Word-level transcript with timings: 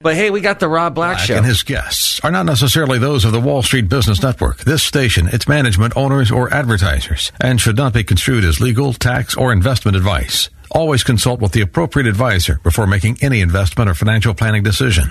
But 0.00 0.14
hey, 0.14 0.30
we 0.30 0.40
got 0.40 0.60
the 0.60 0.68
Rob 0.68 0.94
Black, 0.94 1.16
Black 1.16 1.26
show. 1.26 1.36
and 1.36 1.44
his 1.44 1.64
guests 1.64 2.20
are 2.20 2.30
not 2.30 2.46
necessarily 2.46 3.00
those 3.00 3.24
of 3.24 3.32
the 3.32 3.40
Wall 3.40 3.62
Street 3.62 3.88
Business 3.88 4.22
Network, 4.22 4.58
this 4.58 4.80
station, 4.80 5.26
its 5.26 5.48
management, 5.48 5.96
owners, 5.96 6.30
or 6.30 6.54
advertisers, 6.54 7.32
and 7.40 7.60
should 7.60 7.76
not 7.76 7.94
be 7.94 8.04
construed 8.04 8.44
as 8.44 8.60
legal, 8.60 8.92
tax, 8.92 9.34
or 9.34 9.52
investment 9.52 9.96
advice. 9.96 10.50
Always 10.70 11.02
consult 11.02 11.40
with 11.40 11.50
the 11.50 11.62
appropriate 11.62 12.06
advisor 12.06 12.60
before 12.62 12.86
making 12.86 13.18
any 13.22 13.40
investment 13.40 13.90
or 13.90 13.94
financial 13.94 14.34
planning 14.34 14.62
decision. 14.62 15.10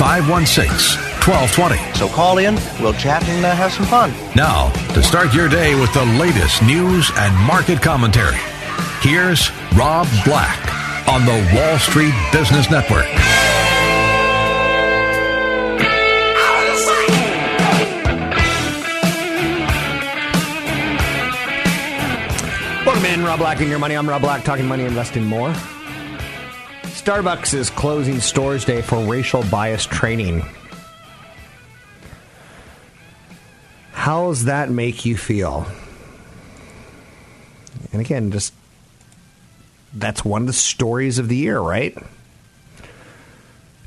516 0.00 0.64
1220. 1.28 1.76
So 1.92 2.08
call 2.08 2.38
in, 2.38 2.54
we'll 2.80 2.94
chat 2.94 3.22
and 3.28 3.44
uh, 3.44 3.54
have 3.54 3.70
some 3.70 3.84
fun. 3.84 4.10
Now, 4.34 4.70
to 4.94 5.02
start 5.02 5.34
your 5.34 5.46
day 5.46 5.78
with 5.78 5.92
the 5.92 6.06
latest 6.16 6.62
news 6.62 7.12
and 7.18 7.36
market 7.44 7.82
commentary, 7.82 8.40
here's 9.02 9.50
Rob 9.76 10.08
Black 10.24 10.56
on 11.06 11.26
the 11.26 11.36
Wall 11.54 11.78
Street 11.78 12.14
Business 12.32 12.70
Network. 12.70 13.04
Welcome 22.86 23.04
in, 23.04 23.22
Rob 23.22 23.38
Black 23.40 23.60
and 23.60 23.68
your 23.68 23.78
money. 23.78 23.98
I'm 23.98 24.08
Rob 24.08 24.22
Black, 24.22 24.44
talking 24.44 24.66
money, 24.66 24.84
investing 24.84 25.26
more. 25.26 25.54
Starbucks 27.00 27.54
is 27.54 27.70
closing 27.70 28.20
stores 28.20 28.66
day 28.66 28.82
for 28.82 29.02
racial 29.02 29.42
bias 29.44 29.86
training. 29.86 30.44
How's 33.92 34.44
that 34.44 34.68
make 34.68 35.06
you 35.06 35.16
feel? 35.16 35.66
And 37.92 38.02
again, 38.02 38.30
just 38.30 38.52
that's 39.94 40.26
one 40.26 40.42
of 40.42 40.46
the 40.46 40.52
stories 40.52 41.18
of 41.18 41.30
the 41.30 41.36
year, 41.36 41.58
right? 41.58 41.96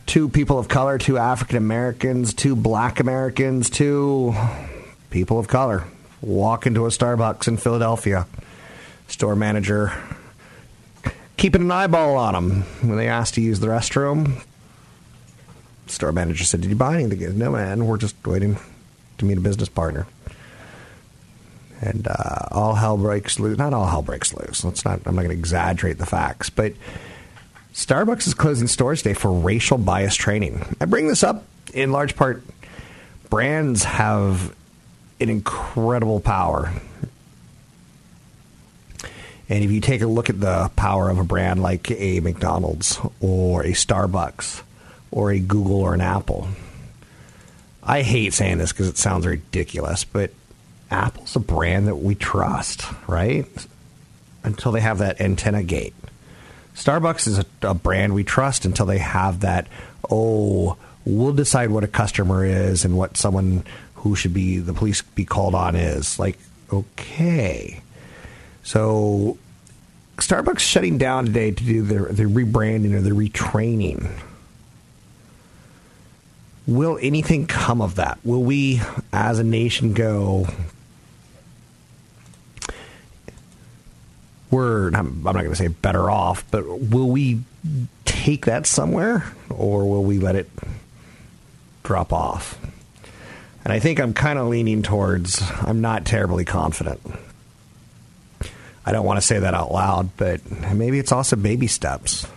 Two 0.07 0.27
people 0.27 0.57
of 0.57 0.67
color, 0.67 0.97
two 0.97 1.19
African 1.19 1.57
Americans, 1.57 2.33
two 2.33 2.55
black 2.55 2.99
Americans, 2.99 3.69
two 3.69 4.33
people 5.11 5.37
of 5.37 5.47
color 5.47 5.83
walk 6.23 6.65
into 6.65 6.87
a 6.87 6.89
Starbucks 6.89 7.47
in 7.47 7.57
Philadelphia. 7.57 8.25
Store 9.07 9.35
manager 9.35 9.93
keeping 11.43 11.63
an 11.63 11.71
eyeball 11.71 12.15
on 12.15 12.33
them 12.33 12.61
when 12.87 12.95
they 12.95 13.09
asked 13.09 13.33
to 13.33 13.41
use 13.41 13.59
the 13.59 13.67
restroom. 13.67 14.41
Store 15.87 16.13
manager 16.13 16.45
said, 16.45 16.61
"Did 16.61 16.69
you 16.69 16.77
buy 16.77 17.01
anything?" 17.01 17.37
No, 17.37 17.51
man. 17.51 17.85
We're 17.85 17.97
just 17.97 18.15
waiting 18.25 18.57
to 19.17 19.25
meet 19.25 19.37
a 19.37 19.41
business 19.41 19.67
partner. 19.67 20.07
And 21.81 22.07
uh, 22.07 22.47
all 22.49 22.75
hell 22.75 22.95
breaks 22.95 23.41
loose. 23.41 23.57
Not 23.57 23.73
all 23.73 23.87
hell 23.87 24.01
breaks 24.01 24.33
loose. 24.33 24.63
Let's 24.63 24.85
not. 24.85 25.01
I'm 25.05 25.15
not 25.15 25.23
going 25.23 25.35
to 25.35 25.37
exaggerate 25.37 25.97
the 25.97 26.05
facts, 26.05 26.49
but 26.49 26.75
Starbucks 27.73 28.25
is 28.25 28.33
closing 28.33 28.69
stores 28.69 29.01
today 29.01 29.13
for 29.13 29.29
racial 29.29 29.77
bias 29.77 30.15
training. 30.15 30.65
I 30.79 30.85
bring 30.85 31.09
this 31.09 31.23
up 31.23 31.43
in 31.73 31.91
large 31.91 32.15
part. 32.15 32.41
Brands 33.29 33.83
have 33.83 34.55
an 35.19 35.29
incredible 35.29 36.21
power 36.21 36.71
and 39.49 39.63
if 39.63 39.71
you 39.71 39.81
take 39.81 40.01
a 40.01 40.07
look 40.07 40.29
at 40.29 40.39
the 40.39 40.71
power 40.75 41.09
of 41.09 41.19
a 41.19 41.23
brand 41.23 41.61
like 41.61 41.91
a 41.91 42.19
McDonald's 42.21 42.99
or 43.19 43.63
a 43.63 43.71
Starbucks 43.71 44.63
or 45.11 45.31
a 45.31 45.39
Google 45.39 45.81
or 45.81 45.93
an 45.93 46.01
Apple, 46.01 46.47
I 47.83 48.01
hate 48.01 48.33
saying 48.33 48.59
this 48.59 48.71
because 48.71 48.87
it 48.87 48.97
sounds 48.97 49.25
ridiculous, 49.25 50.05
but 50.05 50.31
Apple's 50.89 51.35
a 51.35 51.39
brand 51.39 51.87
that 51.87 51.97
we 51.97 52.15
trust, 52.15 52.85
right? 53.07 53.45
Until 54.43 54.71
they 54.71 54.81
have 54.81 54.99
that 54.99 55.19
antenna 55.19 55.63
gate. 55.63 55.93
Starbucks 56.75 57.27
is 57.27 57.39
a, 57.39 57.45
a 57.61 57.73
brand 57.73 58.13
we 58.13 58.23
trust 58.23 58.65
until 58.65 58.85
they 58.85 58.97
have 58.97 59.41
that, 59.41 59.67
oh, 60.09 60.77
we'll 61.05 61.33
decide 61.33 61.69
what 61.69 61.83
a 61.83 61.87
customer 61.87 62.45
is 62.45 62.85
and 62.85 62.97
what 62.97 63.17
someone 63.17 63.63
who 63.95 64.15
should 64.15 64.33
be 64.33 64.57
the 64.59 64.73
police 64.73 65.01
be 65.01 65.25
called 65.25 65.53
on 65.53 65.75
is. 65.75 66.17
Like, 66.17 66.39
okay. 66.71 67.82
So 68.63 69.37
Starbucks 70.17 70.59
shutting 70.59 70.97
down 70.97 71.25
today 71.25 71.51
to 71.51 71.63
do 71.63 71.81
their, 71.83 72.05
their 72.05 72.29
rebranding 72.29 72.93
or 72.93 73.01
their 73.01 73.13
retraining. 73.13 74.09
Will 76.65 76.97
anything 77.01 77.45
come 77.45 77.81
of 77.81 77.95
that? 77.95 78.19
Will 78.23 78.41
we, 78.41 78.81
as 79.11 79.39
a 79.39 79.43
nation, 79.43 79.93
go? 79.93 80.47
We're 84.49 84.87
I'm 84.89 85.23
not 85.23 85.33
going 85.33 85.49
to 85.49 85.55
say 85.55 85.67
better 85.67 86.09
off, 86.09 86.45
but 86.51 86.63
will 86.65 87.09
we 87.09 87.41
take 88.05 88.45
that 88.45 88.65
somewhere, 88.65 89.33
or 89.49 89.89
will 89.89 90.03
we 90.03 90.19
let 90.19 90.35
it 90.35 90.49
drop 91.83 92.13
off? 92.13 92.57
And 93.65 93.73
I 93.73 93.79
think 93.79 93.99
I'm 93.99 94.13
kind 94.13 94.37
of 94.37 94.47
leaning 94.47 94.83
towards 94.83 95.41
I'm 95.61 95.81
not 95.81 96.05
terribly 96.05 96.45
confident. 96.45 97.01
I 98.85 98.91
don't 98.91 99.05
want 99.05 99.17
to 99.17 99.25
say 99.25 99.39
that 99.39 99.53
out 99.53 99.71
loud, 99.71 100.09
but 100.17 100.41
maybe 100.73 100.99
it's 100.99 101.11
also 101.11 101.35
baby 101.35 101.67
steps. 101.67 102.27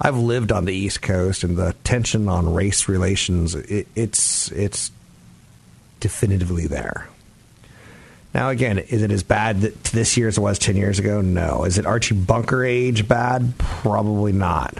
I've 0.00 0.16
lived 0.16 0.52
on 0.52 0.64
the 0.64 0.74
East 0.74 1.02
Coast, 1.02 1.44
and 1.44 1.56
the 1.56 1.74
tension 1.84 2.28
on 2.28 2.52
race 2.52 2.88
relations 2.88 3.54
it, 3.54 3.86
it's 3.94 4.50
it's 4.52 4.90
definitively 6.00 6.66
there. 6.66 7.08
Now, 8.34 8.50
again, 8.50 8.78
is 8.78 9.02
it 9.02 9.12
as 9.12 9.22
bad 9.22 9.60
this 9.60 10.16
year 10.16 10.26
as 10.26 10.38
it 10.38 10.40
was 10.40 10.58
ten 10.58 10.76
years 10.76 10.98
ago? 10.98 11.20
No. 11.20 11.64
Is 11.64 11.78
it 11.78 11.86
Archie 11.86 12.16
Bunker 12.16 12.64
age 12.64 13.06
bad? 13.06 13.54
Probably 13.58 14.32
not. 14.32 14.76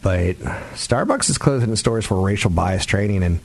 But 0.00 0.36
Starbucks 0.74 1.28
is 1.28 1.36
closing 1.36 1.70
the 1.70 1.76
stores 1.76 2.06
for 2.06 2.24
racial 2.24 2.50
bias 2.50 2.86
training, 2.86 3.22
and 3.22 3.40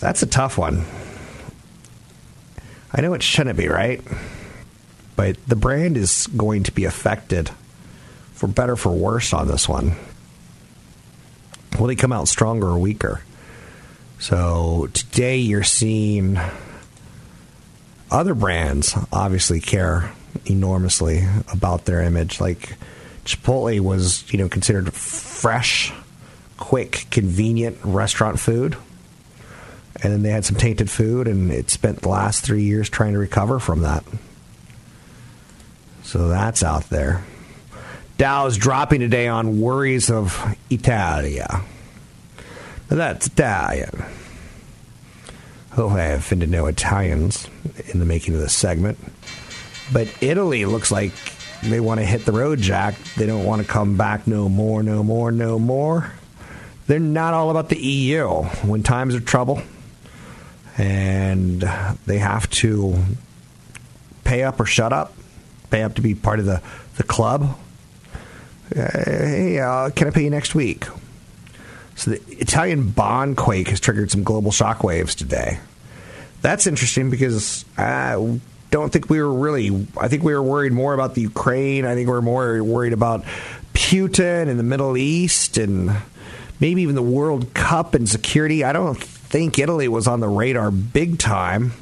that's 0.00 0.22
a 0.22 0.26
tough 0.26 0.58
one. 0.58 0.84
I 2.92 3.02
know 3.02 3.14
it 3.14 3.22
shouldn't 3.22 3.58
be, 3.58 3.68
right? 3.68 4.02
But 5.16 5.36
the 5.46 5.56
brand 5.56 5.96
is 5.96 6.26
going 6.28 6.62
to 6.64 6.72
be 6.72 6.84
affected 6.84 7.50
for 8.32 8.46
better 8.46 8.76
for 8.76 8.92
worse 8.92 9.32
on 9.32 9.48
this 9.48 9.68
one. 9.68 9.96
Will 11.78 11.86
they 11.86 11.96
come 11.96 12.12
out 12.12 12.28
stronger 12.28 12.68
or 12.68 12.78
weaker? 12.78 13.22
So 14.18 14.88
today 14.92 15.38
you're 15.38 15.62
seeing 15.62 16.38
other 18.10 18.34
brands 18.34 18.94
obviously 19.12 19.60
care 19.60 20.12
enormously 20.44 21.24
about 21.52 21.84
their 21.84 22.02
image. 22.02 22.40
Like 22.40 22.76
Chipotle 23.24 23.80
was, 23.80 24.30
you 24.32 24.38
know, 24.38 24.48
considered 24.48 24.92
fresh, 24.92 25.92
quick, 26.56 27.06
convenient 27.10 27.78
restaurant 27.82 28.38
food. 28.38 28.76
And 30.02 30.12
then 30.12 30.22
they 30.22 30.30
had 30.30 30.44
some 30.44 30.56
tainted 30.56 30.90
food, 30.90 31.26
and 31.26 31.50
it 31.50 31.70
spent 31.70 32.02
the 32.02 32.10
last 32.10 32.44
three 32.44 32.62
years 32.64 32.90
trying 32.90 33.14
to 33.14 33.18
recover 33.18 33.58
from 33.58 33.80
that. 33.80 34.04
So 36.06 36.28
that's 36.28 36.62
out 36.62 36.88
there. 36.88 37.24
Dow 38.16 38.46
is 38.46 38.56
dropping 38.56 39.00
today 39.00 39.26
on 39.26 39.60
worries 39.60 40.08
of 40.08 40.56
Italia. 40.70 41.62
That's 42.86 43.26
Italian. 43.26 44.04
Hopefully, 45.72 46.02
I 46.02 46.10
offended 46.10 46.48
no 46.48 46.66
Italians 46.66 47.50
in 47.88 47.98
the 47.98 48.06
making 48.06 48.34
of 48.34 48.40
this 48.40 48.54
segment. 48.54 48.98
But 49.92 50.06
Italy 50.20 50.64
looks 50.64 50.92
like 50.92 51.12
they 51.64 51.80
want 51.80 51.98
to 51.98 52.06
hit 52.06 52.24
the 52.24 52.30
road, 52.30 52.60
Jack. 52.60 52.94
They 53.16 53.26
don't 53.26 53.44
want 53.44 53.62
to 53.62 53.68
come 53.68 53.96
back 53.96 54.28
no 54.28 54.48
more, 54.48 54.84
no 54.84 55.02
more, 55.02 55.32
no 55.32 55.58
more. 55.58 56.12
they're 56.86 57.00
not 57.00 57.34
all 57.34 57.50
about 57.50 57.68
the 57.68 57.78
EU. 57.78 58.44
When 58.62 58.84
times 58.84 59.16
are 59.16 59.20
trouble 59.20 59.60
and 60.78 61.62
they 62.06 62.18
have 62.18 62.48
to 62.50 62.96
pay 64.22 64.44
up 64.44 64.60
or 64.60 64.66
shut 64.66 64.92
up, 64.92 65.12
pay 65.70 65.82
up 65.82 65.94
to 65.94 66.02
be 66.02 66.14
part 66.14 66.38
of 66.38 66.46
the, 66.46 66.62
the 66.96 67.02
club. 67.02 67.56
Uh, 68.74 68.80
hey, 68.92 69.58
uh, 69.60 69.90
can 69.90 70.08
I 70.08 70.10
pay 70.10 70.24
you 70.24 70.30
next 70.30 70.54
week? 70.54 70.86
So 71.94 72.10
the 72.10 72.22
Italian 72.28 72.90
bond 72.90 73.36
quake 73.36 73.68
has 73.68 73.80
triggered 73.80 74.10
some 74.10 74.22
global 74.22 74.50
shockwaves 74.50 75.14
today. 75.14 75.58
That's 76.42 76.66
interesting 76.66 77.10
because 77.10 77.64
I 77.78 78.40
don't 78.70 78.92
think 78.92 79.08
we 79.08 79.20
were 79.20 79.32
really. 79.32 79.86
I 79.98 80.08
think 80.08 80.22
we 80.22 80.34
were 80.34 80.42
worried 80.42 80.72
more 80.72 80.94
about 80.94 81.14
the 81.14 81.22
Ukraine. 81.22 81.86
I 81.86 81.94
think 81.94 82.08
we 82.08 82.14
are 82.14 82.22
more 82.22 82.62
worried 82.62 82.92
about 82.92 83.24
Putin 83.72 84.48
and 84.48 84.58
the 84.58 84.62
Middle 84.64 84.96
East 84.96 85.56
and 85.56 85.90
maybe 86.60 86.82
even 86.82 86.94
the 86.94 87.02
World 87.02 87.54
Cup 87.54 87.94
and 87.94 88.08
security. 88.08 88.64
I 88.64 88.72
don't 88.72 89.02
think 89.02 89.58
Italy 89.58 89.88
was 89.88 90.06
on 90.06 90.20
the 90.20 90.28
radar 90.28 90.70
big 90.70 91.18
time. 91.18 91.72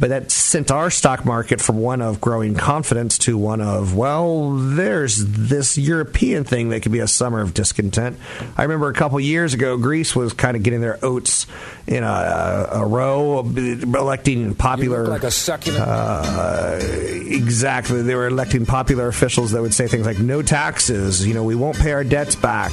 But 0.00 0.08
that 0.08 0.30
sent 0.30 0.70
our 0.70 0.90
stock 0.90 1.26
market 1.26 1.60
from 1.60 1.78
one 1.78 2.00
of 2.00 2.22
growing 2.22 2.54
confidence 2.54 3.18
to 3.18 3.36
one 3.36 3.60
of, 3.60 3.94
well, 3.94 4.52
there's 4.52 5.18
this 5.18 5.76
European 5.76 6.44
thing 6.44 6.70
that 6.70 6.80
could 6.80 6.90
be 6.90 7.00
a 7.00 7.06
summer 7.06 7.42
of 7.42 7.52
discontent. 7.52 8.18
I 8.56 8.62
remember 8.62 8.88
a 8.88 8.94
couple 8.94 9.20
years 9.20 9.52
ago, 9.52 9.76
Greece 9.76 10.16
was 10.16 10.32
kind 10.32 10.56
of 10.56 10.62
getting 10.62 10.80
their 10.80 10.98
oats 11.04 11.46
in 11.86 12.02
a, 12.02 12.68
a 12.72 12.86
row, 12.86 13.40
electing 13.40 14.54
popular. 14.54 15.06
like 15.06 15.22
a 15.22 15.30
succulent. 15.30 15.84
Uh, 15.86 16.78
exactly. 16.80 18.00
They 18.00 18.14
were 18.14 18.28
electing 18.28 18.64
popular 18.64 19.06
officials 19.06 19.50
that 19.52 19.60
would 19.60 19.74
say 19.74 19.86
things 19.86 20.06
like, 20.06 20.18
no 20.18 20.40
taxes, 20.40 21.26
you 21.26 21.34
know, 21.34 21.44
we 21.44 21.54
won't 21.54 21.76
pay 21.76 21.92
our 21.92 22.04
debts 22.04 22.36
back, 22.36 22.72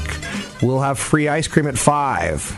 we'll 0.62 0.80
have 0.80 0.98
free 0.98 1.28
ice 1.28 1.50
cream 1.50 1.68
at 1.68 1.78
five. 1.78 2.58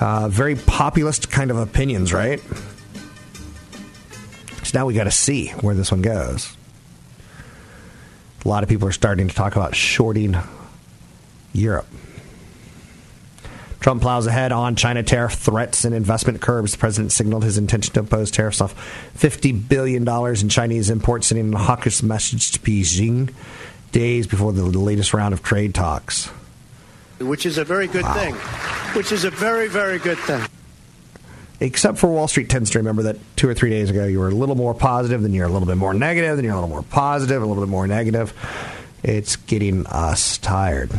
Uh, 0.00 0.28
very 0.28 0.56
populist 0.56 1.30
kind 1.30 1.50
of 1.50 1.56
opinions, 1.56 2.12
right? 2.12 2.42
So 4.72 4.78
now 4.78 4.86
we 4.86 4.94
got 4.94 5.04
to 5.04 5.10
see 5.10 5.48
where 5.48 5.74
this 5.74 5.90
one 5.90 6.00
goes. 6.00 6.56
A 8.42 8.48
lot 8.48 8.62
of 8.62 8.70
people 8.70 8.88
are 8.88 8.92
starting 8.92 9.28
to 9.28 9.34
talk 9.34 9.54
about 9.54 9.76
shorting 9.76 10.34
Europe. 11.52 11.86
Trump 13.80 14.00
plows 14.00 14.26
ahead 14.26 14.50
on 14.50 14.74
China 14.74 15.02
tariff 15.02 15.34
threats 15.34 15.84
and 15.84 15.94
investment 15.94 16.40
curbs. 16.40 16.72
The 16.72 16.78
president 16.78 17.12
signaled 17.12 17.44
his 17.44 17.58
intention 17.58 17.92
to 17.94 18.00
impose 18.00 18.30
tariffs 18.30 18.62
off 18.62 18.74
$50 19.18 19.68
billion 19.68 20.08
in 20.08 20.48
Chinese 20.48 20.88
imports, 20.88 21.26
sending 21.26 21.52
a 21.52 21.58
hawkish 21.58 22.02
message 22.02 22.52
to 22.52 22.58
Beijing 22.60 23.34
days 23.90 24.26
before 24.26 24.54
the 24.54 24.64
latest 24.64 25.12
round 25.12 25.34
of 25.34 25.42
trade 25.42 25.74
talks. 25.74 26.28
Which 27.20 27.44
is 27.44 27.58
a 27.58 27.64
very 27.64 27.88
good 27.88 28.04
wow. 28.04 28.14
thing. 28.14 28.34
Which 28.96 29.12
is 29.12 29.24
a 29.24 29.30
very, 29.30 29.68
very 29.68 29.98
good 29.98 30.18
thing 30.18 30.42
except 31.62 31.98
for 31.98 32.08
Wall 32.08 32.26
Street 32.26 32.48
tends 32.48 32.70
to 32.70 32.78
remember 32.78 33.04
that 33.04 33.16
two 33.36 33.48
or 33.48 33.54
three 33.54 33.70
days 33.70 33.88
ago 33.88 34.04
you 34.04 34.18
were 34.18 34.28
a 34.28 34.34
little 34.34 34.56
more 34.56 34.74
positive, 34.74 35.22
then 35.22 35.32
you're 35.32 35.46
a 35.46 35.50
little 35.50 35.68
bit 35.68 35.76
more 35.76 35.94
negative, 35.94 36.36
then 36.36 36.44
you're 36.44 36.54
a 36.54 36.56
little 36.56 36.68
more 36.68 36.82
positive, 36.82 37.40
a 37.40 37.46
little 37.46 37.62
bit 37.62 37.70
more 37.70 37.86
negative. 37.86 38.34
It's 39.04 39.36
getting 39.36 39.86
us 39.86 40.38
tired. 40.38 40.90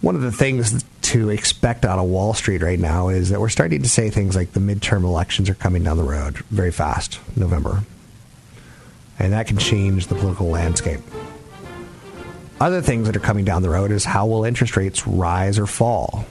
One 0.00 0.16
of 0.16 0.22
the 0.22 0.32
things 0.32 0.84
to 1.02 1.30
expect 1.30 1.84
out 1.84 1.98
of 1.98 2.06
Wall 2.06 2.34
Street 2.34 2.62
right 2.62 2.78
now 2.78 3.08
is 3.08 3.30
that 3.30 3.40
we're 3.40 3.48
starting 3.48 3.82
to 3.82 3.88
say 3.88 4.10
things 4.10 4.34
like 4.34 4.52
the 4.52 4.60
midterm 4.60 5.04
elections 5.04 5.48
are 5.48 5.54
coming 5.54 5.84
down 5.84 5.96
the 5.96 6.02
road 6.02 6.38
very 6.50 6.72
fast, 6.72 7.20
November. 7.36 7.82
And 9.18 9.32
that 9.32 9.46
can 9.46 9.58
change 9.58 10.08
the 10.08 10.14
political 10.16 10.48
landscape. 10.48 11.00
Other 12.60 12.82
things 12.82 13.06
that 13.06 13.16
are 13.16 13.20
coming 13.20 13.44
down 13.44 13.62
the 13.62 13.70
road 13.70 13.92
is 13.92 14.04
how 14.04 14.26
will 14.26 14.44
interest 14.44 14.76
rates 14.76 15.06
rise 15.06 15.58
or 15.58 15.66
fall? 15.66 16.26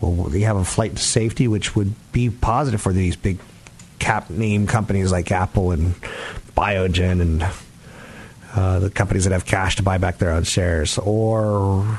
Well, 0.00 0.28
they 0.28 0.40
have 0.40 0.56
a 0.56 0.64
flight 0.64 0.96
to 0.96 1.02
safety, 1.02 1.48
which 1.48 1.76
would 1.76 1.94
be 2.12 2.30
positive 2.30 2.80
for 2.80 2.92
these 2.92 3.16
big 3.16 3.38
cap 3.98 4.30
name 4.30 4.66
companies 4.66 5.12
like 5.12 5.30
Apple 5.30 5.72
and 5.72 5.94
Biogen 6.56 7.20
and 7.20 7.46
uh, 8.54 8.78
the 8.80 8.90
companies 8.90 9.24
that 9.24 9.32
have 9.32 9.44
cash 9.44 9.76
to 9.76 9.82
buy 9.82 9.98
back 9.98 10.18
their 10.18 10.30
own 10.30 10.44
shares? 10.44 10.98
Or 10.98 11.98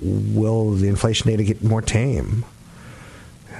will 0.00 0.72
the 0.72 0.88
inflation 0.88 1.28
data 1.28 1.44
get 1.44 1.62
more 1.62 1.82
tame? 1.82 2.44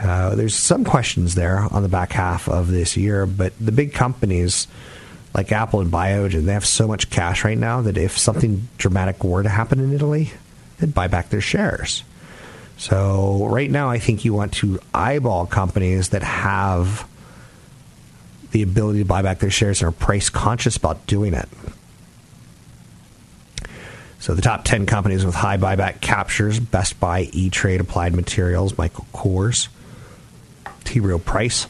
Uh, 0.01 0.35
there's 0.35 0.55
some 0.55 0.85
questions 0.85 1.35
there 1.35 1.59
on 1.71 1.83
the 1.83 1.89
back 1.89 2.13
half 2.13 2.49
of 2.49 2.69
this 2.69 2.97
year, 2.97 3.27
but 3.27 3.53
the 3.61 3.73
big 3.73 3.93
companies 3.93 4.67
like 5.35 5.53
Apple 5.53 5.81
and 5.81 5.93
Biogen, 5.93 6.47
they 6.47 6.55
have 6.55 6.67
so 6.67 6.89
much 6.89 7.11
cash 7.11 7.45
right 7.45 7.59
now 7.59 7.83
that 7.83 7.99
if 7.99 8.17
something 8.17 8.69
dramatic 8.79 9.23
were 9.23 9.43
to 9.43 9.49
happen 9.49 9.79
in 9.79 9.93
Italy, 9.93 10.33
they'd 10.79 10.95
buy 10.95 11.07
back 11.07 11.29
their 11.29 11.41
shares. 11.41 12.03
So 12.81 13.47
right 13.47 13.71
now, 13.71 13.91
I 13.91 13.99
think 13.99 14.25
you 14.25 14.33
want 14.33 14.55
to 14.55 14.81
eyeball 14.95 15.45
companies 15.45 16.09
that 16.09 16.23
have 16.23 17.07
the 18.53 18.63
ability 18.63 19.01
to 19.01 19.05
buy 19.05 19.21
back 19.21 19.41
their 19.41 19.51
shares 19.51 19.83
and 19.83 19.89
are 19.89 19.93
price 19.93 20.31
conscious 20.31 20.79
about 20.79 21.07
doing 21.07 21.35
it. 21.35 21.47
So 24.19 24.35
the 24.35 24.41
top 24.41 24.65
10 24.65 24.87
companies 24.87 25.27
with 25.27 25.35
high 25.35 25.59
buyback 25.59 26.01
captures 26.01 26.59
Best 26.59 26.99
Buy, 26.99 27.29
E 27.35 27.51
Trade, 27.51 27.83
Applied 27.83 28.15
Materials, 28.15 28.79
Michael 28.79 29.05
Kors, 29.13 29.69
T. 30.85 31.01
Rowe 31.01 31.19
Price, 31.19 31.67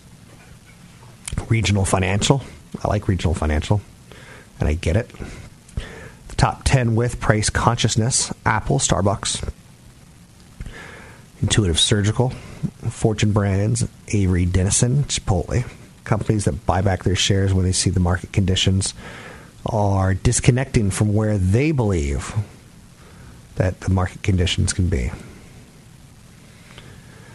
Regional 1.49 1.85
Financial. 1.85 2.41
I 2.85 2.87
like 2.87 3.09
Regional 3.09 3.35
Financial, 3.35 3.81
and 4.61 4.69
I 4.69 4.75
get 4.75 4.97
it. 4.97 5.11
The 6.29 6.37
top 6.37 6.63
10 6.63 6.95
with 6.95 7.19
price 7.19 7.51
consciousness 7.51 8.33
Apple, 8.47 8.79
Starbucks, 8.79 9.53
Intuitive 11.43 11.81
Surgical, 11.81 12.31
Fortune 12.91 13.33
Brands, 13.33 13.89
Avery 14.09 14.45
Dennison, 14.45 15.05
Chipotle, 15.05 15.65
companies 16.05 16.45
that 16.45 16.67
buy 16.67 16.83
back 16.83 17.05
their 17.05 17.17
shares 17.17 17.55
when 17.55 17.65
they 17.65 17.73
see 17.73 17.91
the 17.91 18.01
market 18.01 18.33
conditions 18.33 18.95
are 19.67 20.15
disconnecting 20.15 20.91
from 20.91 21.15
where 21.15 21.39
they 21.39 21.73
believe 21.73 22.35
that 23.57 23.81
the 23.81 23.91
market 23.91 24.23
conditions 24.23 24.73
can 24.73 24.89
be. 24.89 25.11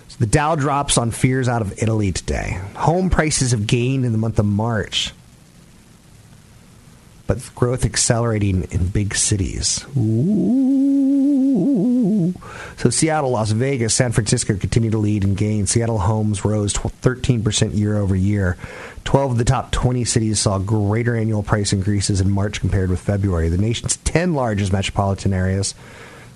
So 0.07 0.17
the 0.19 0.25
Dow 0.25 0.55
drops 0.55 0.97
on 0.97 1.11
fears 1.11 1.47
out 1.47 1.61
of 1.61 1.81
Italy 1.81 2.11
today. 2.11 2.59
Home 2.75 3.09
prices 3.09 3.51
have 3.51 3.67
gained 3.67 4.05
in 4.05 4.11
the 4.11 4.17
month 4.17 4.39
of 4.39 4.45
March, 4.45 5.13
but 7.27 7.49
growth 7.55 7.85
accelerating 7.85 8.63
in 8.71 8.87
big 8.87 9.15
cities. 9.15 9.85
Ooh. 9.97 11.94
So 12.77 12.89
Seattle, 12.89 13.31
Las 13.31 13.51
Vegas, 13.51 13.93
San 13.93 14.11
Francisco 14.11 14.55
continue 14.55 14.91
to 14.91 14.97
lead 14.97 15.23
in 15.23 15.35
gains. 15.35 15.71
Seattle 15.71 15.99
homes 15.99 16.45
rose 16.45 16.73
13% 16.73 17.77
year 17.77 17.97
over 17.97 18.15
year. 18.15 18.57
12 19.03 19.31
of 19.31 19.37
the 19.37 19.45
top 19.45 19.71
20 19.71 20.03
cities 20.05 20.39
saw 20.39 20.57
greater 20.57 21.15
annual 21.15 21.43
price 21.43 21.73
increases 21.73 22.21
in 22.21 22.29
March 22.29 22.59
compared 22.59 22.89
with 22.89 22.99
February. 22.99 23.49
The 23.49 23.57
nation's 23.57 23.97
10 23.97 24.33
largest 24.33 24.73
metropolitan 24.73 25.33
areas 25.33 25.75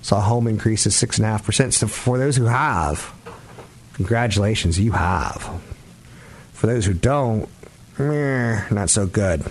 saw 0.02 0.20
home 0.20 0.46
increases 0.46 0.94
6.5%. 0.94 1.72
So 1.72 1.86
for 1.86 2.18
those 2.18 2.36
who 2.36 2.44
have, 2.44 3.12
congratulations, 3.94 4.78
you 4.78 4.92
have. 4.92 5.50
For 6.52 6.66
those 6.66 6.86
who 6.86 6.94
don't, 6.94 7.48
meh, 7.98 8.68
not 8.70 8.90
so 8.90 9.06
good. 9.06 9.44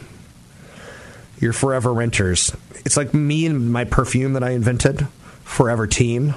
You're 1.39 1.53
forever 1.53 1.93
renters. 1.93 2.55
It's 2.85 2.97
like 2.97 3.13
me 3.13 3.45
and 3.45 3.71
my 3.71 3.85
perfume 3.85 4.33
that 4.33 4.43
I 4.43 4.51
invented 4.51 5.07
Forever 5.49 5.87
Teen. 5.87 6.35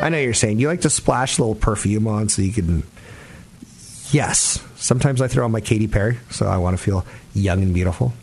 I 0.00 0.08
know 0.08 0.18
you're 0.18 0.32
saying 0.32 0.60
you 0.60 0.68
like 0.68 0.82
to 0.82 0.90
splash 0.90 1.36
a 1.36 1.42
little 1.42 1.56
perfume 1.56 2.06
on 2.06 2.28
so 2.28 2.42
you 2.42 2.52
can. 2.52 2.84
Yes, 4.12 4.62
sometimes 4.76 5.20
I 5.20 5.26
throw 5.26 5.44
on 5.44 5.50
my 5.50 5.60
Katy 5.60 5.88
Perry, 5.88 6.18
so 6.30 6.46
I 6.46 6.56
want 6.58 6.78
to 6.78 6.82
feel 6.82 7.04
young 7.34 7.62
and 7.62 7.74
beautiful. 7.74 8.14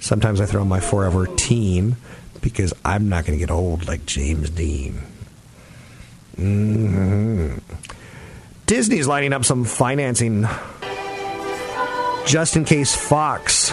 Sometimes 0.00 0.40
I 0.40 0.46
throw 0.46 0.60
on 0.60 0.68
my 0.68 0.80
Forever 0.80 1.26
Teen 1.26 1.96
because 2.42 2.74
I'm 2.84 3.08
not 3.08 3.24
going 3.24 3.38
to 3.38 3.42
get 3.42 3.50
old 3.50 3.88
like 3.88 4.04
James 4.04 4.50
Dean. 4.50 5.02
Mm-hmm. 6.36 7.58
Disney's 8.66 9.08
lining 9.08 9.32
up 9.32 9.44
some 9.44 9.64
financing 9.64 10.46
just 12.26 12.56
in 12.56 12.64
case 12.64 12.94
Fox 12.94 13.72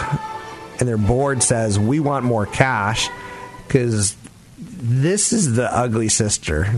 and 0.80 0.88
their 0.88 0.98
board 0.98 1.42
says 1.42 1.78
we 1.78 2.00
want 2.00 2.24
more 2.24 2.46
cash 2.46 3.08
because 3.66 4.16
this 4.82 5.32
is 5.32 5.54
the 5.54 5.72
ugly 5.72 6.08
sister 6.08 6.74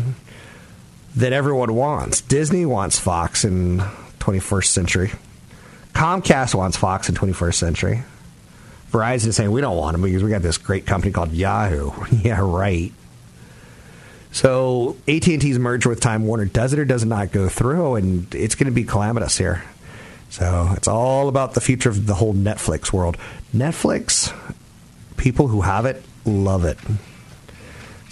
that 1.16 1.32
everyone 1.32 1.74
wants. 1.74 2.20
Disney 2.20 2.66
wants 2.66 2.98
Fox 2.98 3.46
in 3.46 3.78
21st 4.18 4.66
century. 4.66 5.12
Comcast 5.94 6.54
wants 6.54 6.76
Fox 6.76 7.08
in 7.08 7.14
21st 7.14 7.54
century. 7.54 8.02
Verizon 8.90 9.28
is 9.28 9.36
saying 9.36 9.50
we 9.50 9.62
don't 9.62 9.76
want 9.78 9.94
them 9.94 10.02
because 10.02 10.22
we 10.22 10.28
got 10.28 10.42
this 10.42 10.58
great 10.58 10.84
company 10.84 11.12
called 11.12 11.32
Yahoo. 11.32 11.92
yeah, 12.22 12.40
right. 12.42 12.92
So 14.32 14.96
AT&T's 15.08 15.58
merger 15.58 15.88
with 15.88 16.00
Time 16.00 16.26
Warner 16.26 16.44
does 16.44 16.74
it 16.74 16.78
or 16.78 16.84
does 16.84 17.04
it 17.04 17.06
not 17.06 17.32
go 17.32 17.48
through, 17.48 17.94
and 17.94 18.32
it's 18.34 18.54
going 18.54 18.66
to 18.66 18.72
be 18.72 18.84
calamitous 18.84 19.38
here. 19.38 19.64
So 20.28 20.74
it's 20.76 20.88
all 20.88 21.28
about 21.28 21.54
the 21.54 21.60
future 21.60 21.88
of 21.88 22.06
the 22.06 22.14
whole 22.14 22.34
Netflix 22.34 22.92
world. 22.92 23.16
Netflix, 23.54 24.34
people 25.16 25.48
who 25.48 25.62
have 25.62 25.86
it 25.86 26.02
love 26.26 26.64
it. 26.64 26.76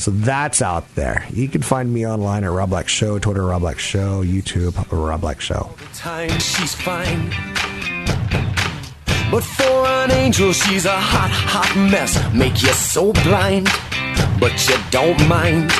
So 0.02 0.10
that's 0.10 0.60
out 0.60 0.96
there. 0.96 1.24
You 1.32 1.46
can 1.46 1.62
find 1.62 1.94
me 1.94 2.04
online 2.04 2.42
at 2.42 2.50
Rob 2.50 2.70
Black 2.70 2.88
Show, 2.88 3.20
Twitter 3.20 3.46
Rob 3.46 3.60
Black 3.60 3.78
Show, 3.78 4.24
YouTube 4.24 4.74
Rob 4.90 5.20
Black 5.20 5.40
Show. 5.40 5.70
Time 5.94 6.28
she's 6.40 6.74
fine. 6.74 7.30
But 9.30 9.44
for 9.44 9.86
an 9.86 10.10
angel, 10.10 10.52
she's 10.52 10.86
a 10.86 10.90
hot, 10.90 11.30
hot 11.30 11.76
mess. 11.88 12.18
Make 12.34 12.62
you 12.62 12.72
so 12.72 13.12
blind, 13.12 13.68
but 14.40 14.68
you 14.68 14.74
don't 14.90 15.28
mind. 15.28 15.70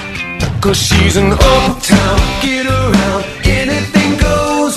Cause 0.63 0.77
she's 0.77 1.17
an 1.17 1.33
uptown, 1.33 2.19
get 2.43 2.67
around, 2.67 3.25
anything 3.45 4.19
goes, 4.19 4.77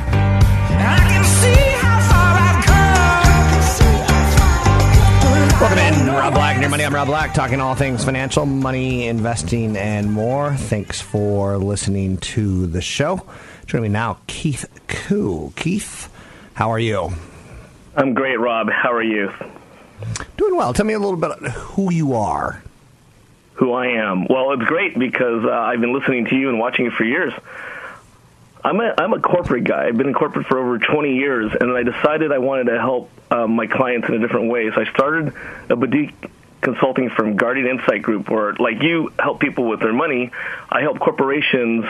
Your 6.61 6.69
money. 6.69 6.85
I'm 6.85 6.93
Rob 6.93 7.07
Black, 7.07 7.33
talking 7.33 7.59
all 7.59 7.73
things 7.73 8.05
financial, 8.05 8.45
money, 8.45 9.07
investing, 9.07 9.75
and 9.75 10.13
more. 10.13 10.53
Thanks 10.53 11.01
for 11.01 11.57
listening 11.57 12.17
to 12.17 12.67
the 12.67 12.81
show. 12.81 13.25
Joining 13.65 13.91
me 13.91 13.93
now, 13.93 14.19
Keith 14.27 14.69
Koo. 14.85 15.53
Keith, 15.55 16.07
how 16.53 16.69
are 16.69 16.77
you? 16.77 17.13
I'm 17.95 18.13
great, 18.13 18.39
Rob. 18.39 18.69
How 18.69 18.93
are 18.93 19.01
you? 19.01 19.33
Doing 20.37 20.55
well. 20.55 20.71
Tell 20.71 20.85
me 20.85 20.93
a 20.93 20.99
little 20.99 21.17
bit 21.17 21.31
about 21.31 21.51
who 21.51 21.91
you 21.91 22.13
are. 22.13 22.61
Who 23.53 23.73
I 23.73 23.87
am? 23.87 24.27
Well, 24.27 24.53
it's 24.53 24.63
great 24.63 24.99
because 24.99 25.43
uh, 25.43 25.49
I've 25.49 25.81
been 25.81 25.97
listening 25.97 26.25
to 26.25 26.35
you 26.35 26.49
and 26.49 26.59
watching 26.59 26.85
you 26.85 26.91
for 26.91 27.05
years. 27.05 27.33
I'm 28.63 28.79
a 28.79 28.93
I'm 28.99 29.13
a 29.13 29.19
corporate 29.19 29.63
guy. 29.63 29.87
I've 29.87 29.97
been 29.97 30.09
in 30.09 30.13
corporate 30.13 30.45
for 30.45 30.59
over 30.59 30.77
20 30.77 31.15
years, 31.15 31.53
and 31.59 31.71
I 31.71 31.81
decided 31.81 32.31
I 32.31 32.37
wanted 32.37 32.65
to 32.65 32.79
help 32.79 33.09
um, 33.31 33.55
my 33.55 33.65
clients 33.65 34.07
in 34.09 34.13
a 34.13 34.19
different 34.19 34.51
way. 34.51 34.69
So 34.69 34.79
I 34.79 34.85
started 34.85 35.33
a 35.67 35.75
boutique 35.75 36.13
consulting 36.61 37.09
firm, 37.09 37.35
Guardian 37.35 37.67
Insight 37.67 38.01
Group, 38.01 38.29
where 38.29 38.53
like 38.53 38.81
you 38.81 39.11
help 39.19 39.39
people 39.39 39.67
with 39.67 39.79
their 39.79 39.93
money, 39.93 40.31
I 40.69 40.81
help 40.81 40.99
corporations 40.99 41.85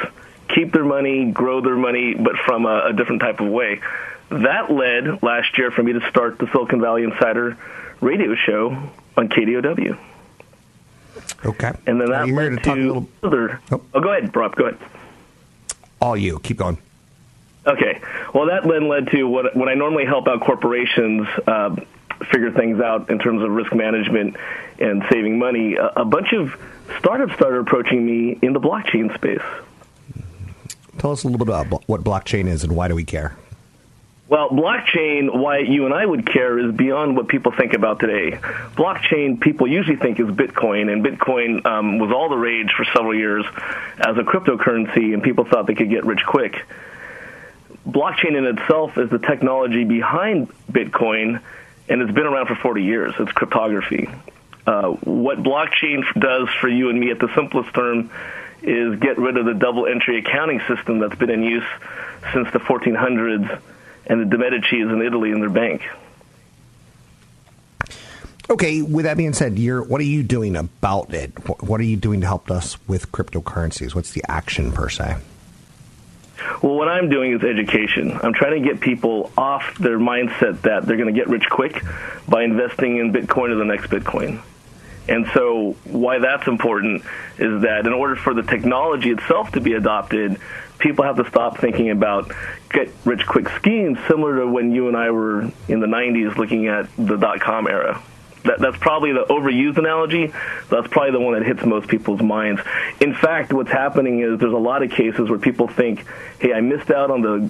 keep 0.49 0.73
their 0.73 0.85
money, 0.85 1.31
grow 1.31 1.61
their 1.61 1.75
money, 1.75 2.13
but 2.13 2.35
from 2.45 2.65
a, 2.65 2.87
a 2.87 2.93
different 2.93 3.21
type 3.21 3.39
of 3.39 3.47
way. 3.49 3.81
That 4.29 4.71
led 4.71 5.21
last 5.23 5.57
year 5.57 5.71
for 5.71 5.83
me 5.83 5.93
to 5.93 6.09
start 6.09 6.39
the 6.39 6.47
Silicon 6.51 6.79
Valley 6.81 7.03
Insider 7.03 7.57
radio 7.99 8.35
show 8.35 8.69
on 9.17 9.29
KDOW. 9.29 9.97
Okay. 11.45 11.71
And 11.85 11.99
then 11.99 12.09
that 12.11 12.27
led 12.29 12.49
to 12.49 12.57
to 12.63 12.73
little- 12.73 13.09
other. 13.23 13.61
Oh. 13.71 13.81
Oh, 13.93 13.99
go 13.99 14.11
ahead, 14.11 14.33
Rob. 14.35 14.55
Go 14.55 14.67
ahead. 14.67 14.79
All 15.99 16.15
you. 16.15 16.39
Keep 16.39 16.57
going. 16.57 16.77
Okay. 17.65 18.01
Well, 18.33 18.47
that 18.47 18.63
then 18.63 18.87
led 18.87 19.07
to 19.09 19.23
what 19.25 19.55
when 19.55 19.69
I 19.69 19.75
normally 19.75 20.05
help 20.05 20.27
out 20.27 20.41
corporations 20.41 21.27
uh, 21.45 21.75
figure 22.25 22.51
things 22.51 22.79
out 22.79 23.09
in 23.09 23.19
terms 23.19 23.43
of 23.43 23.51
risk 23.51 23.73
management 23.73 24.35
and 24.79 25.03
saving 25.11 25.39
money. 25.39 25.75
A, 25.75 25.87
a 25.97 26.05
bunch 26.05 26.33
of 26.33 26.55
startups 26.99 27.33
started 27.33 27.59
approaching 27.59 28.05
me 28.05 28.37
in 28.41 28.53
the 28.53 28.59
blockchain 28.59 29.13
space. 29.15 29.41
Tell 30.97 31.11
us 31.11 31.23
a 31.23 31.27
little 31.27 31.43
bit 31.43 31.53
about 31.53 31.87
what 31.87 32.03
blockchain 32.03 32.47
is 32.47 32.63
and 32.63 32.75
why 32.75 32.87
do 32.87 32.95
we 32.95 33.03
care? 33.03 33.35
Well, 34.31 34.47
blockchain, 34.47 35.35
why 35.35 35.57
you 35.57 35.83
and 35.83 35.93
I 35.93 36.05
would 36.05 36.25
care 36.25 36.57
is 36.57 36.73
beyond 36.73 37.17
what 37.17 37.27
people 37.27 37.51
think 37.51 37.73
about 37.73 37.99
today. 37.99 38.37
Blockchain, 38.77 39.41
people 39.41 39.67
usually 39.67 39.97
think 39.97 40.21
is 40.21 40.27
Bitcoin, 40.27 40.89
and 40.89 41.03
Bitcoin 41.03 41.65
um, 41.65 41.99
was 41.99 42.13
all 42.13 42.29
the 42.29 42.37
rage 42.37 42.71
for 42.71 42.85
several 42.85 43.13
years 43.13 43.43
as 43.97 44.17
a 44.17 44.21
cryptocurrency, 44.21 45.13
and 45.13 45.21
people 45.21 45.43
thought 45.43 45.67
they 45.67 45.75
could 45.75 45.89
get 45.89 46.05
rich 46.05 46.21
quick. 46.25 46.65
Blockchain 47.85 48.37
in 48.37 48.45
itself 48.45 48.97
is 48.97 49.09
the 49.09 49.19
technology 49.19 49.83
behind 49.83 50.47
Bitcoin, 50.71 51.41
and 51.89 52.01
it's 52.01 52.11
been 52.11 52.25
around 52.25 52.47
for 52.47 52.55
40 52.55 52.83
years. 52.83 53.13
It's 53.19 53.31
cryptography. 53.31 54.09
Uh, 54.65 54.89
what 54.89 55.39
blockchain 55.39 56.03
does 56.19 56.49
for 56.59 56.67
you 56.67 56.89
and 56.89 56.99
me 56.99 57.11
at 57.11 57.19
the 57.19 57.33
simplest 57.35 57.73
term 57.73 58.11
is 58.61 58.99
get 58.99 59.17
rid 59.17 59.37
of 59.37 59.45
the 59.45 59.55
double 59.55 59.87
entry 59.87 60.19
accounting 60.19 60.61
system 60.67 60.99
that's 60.99 61.15
been 61.15 61.31
in 61.31 61.43
use 61.43 61.65
since 62.33 62.51
the 62.51 62.59
1400s 62.59 63.59
and 64.05 64.21
the 64.21 64.25
De 64.25 64.37
Medicis 64.37 64.91
in 64.93 65.01
Italy 65.01 65.31
in 65.31 65.39
their 65.39 65.49
bank. 65.49 65.81
Okay, 68.49 68.81
with 68.81 69.05
that 69.05 69.17
being 69.17 69.33
said, 69.33 69.57
what 69.87 70.01
are 70.01 70.03
you 70.03 70.23
doing 70.23 70.57
about 70.57 71.13
it? 71.13 71.31
What 71.63 71.79
are 71.79 71.85
you 71.85 71.95
doing 71.95 72.21
to 72.21 72.27
help 72.27 72.51
us 72.51 72.77
with 72.87 73.11
cryptocurrencies? 73.11 73.95
What's 73.95 74.11
the 74.11 74.23
action 74.27 74.71
per 74.73 74.89
se? 74.89 75.15
Well, 76.61 76.75
what 76.75 76.87
I'm 76.87 77.09
doing 77.09 77.33
is 77.33 77.43
education. 77.43 78.19
I'm 78.21 78.33
trying 78.33 78.61
to 78.61 78.67
get 78.67 78.79
people 78.79 79.31
off 79.37 79.77
their 79.77 79.99
mindset 79.99 80.61
that 80.61 80.85
they're 80.85 80.97
going 80.97 81.13
to 81.13 81.19
get 81.19 81.27
rich 81.27 81.49
quick 81.49 81.83
by 82.27 82.43
investing 82.43 82.97
in 82.97 83.11
Bitcoin 83.11 83.49
or 83.49 83.55
the 83.55 83.65
next 83.65 83.89
Bitcoin. 83.89 84.41
And 85.07 85.27
so, 85.33 85.75
why 85.85 86.19
that's 86.19 86.47
important 86.47 87.03
is 87.37 87.63
that 87.63 87.87
in 87.87 87.93
order 87.93 88.15
for 88.15 88.33
the 88.33 88.43
technology 88.43 89.09
itself 89.09 89.51
to 89.53 89.61
be 89.61 89.73
adopted, 89.73 90.39
people 90.77 91.03
have 91.05 91.17
to 91.17 91.27
stop 91.27 91.57
thinking 91.57 91.89
about 91.89 92.31
get 92.69 92.89
rich 93.03 93.25
quick 93.25 93.49
schemes 93.49 93.97
similar 94.07 94.37
to 94.39 94.47
when 94.47 94.71
you 94.71 94.87
and 94.87 94.95
I 94.95 95.09
were 95.11 95.51
in 95.67 95.79
the 95.79 95.87
90s 95.87 96.35
looking 96.37 96.67
at 96.67 96.87
the 96.97 97.17
dot 97.17 97.41
com 97.41 97.67
era. 97.67 98.01
That, 98.43 98.59
that's 98.59 98.77
probably 98.77 99.13
the 99.13 99.25
overused 99.29 99.77
analogy. 99.77 100.33
That's 100.69 100.87
probably 100.87 101.11
the 101.11 101.19
one 101.19 101.33
that 101.33 101.45
hits 101.45 101.63
most 101.63 101.87
people's 101.87 102.21
minds. 102.21 102.61
In 102.99 103.13
fact, 103.13 103.53
what's 103.53 103.71
happening 103.71 104.21
is 104.21 104.39
there's 104.39 104.53
a 104.53 104.57
lot 104.57 104.83
of 104.83 104.91
cases 104.91 105.29
where 105.29 105.39
people 105.39 105.67
think, 105.67 106.05
hey, 106.39 106.53
I 106.53 106.61
missed 106.61 106.89
out 106.89 107.11
on 107.11 107.21
the 107.21 107.49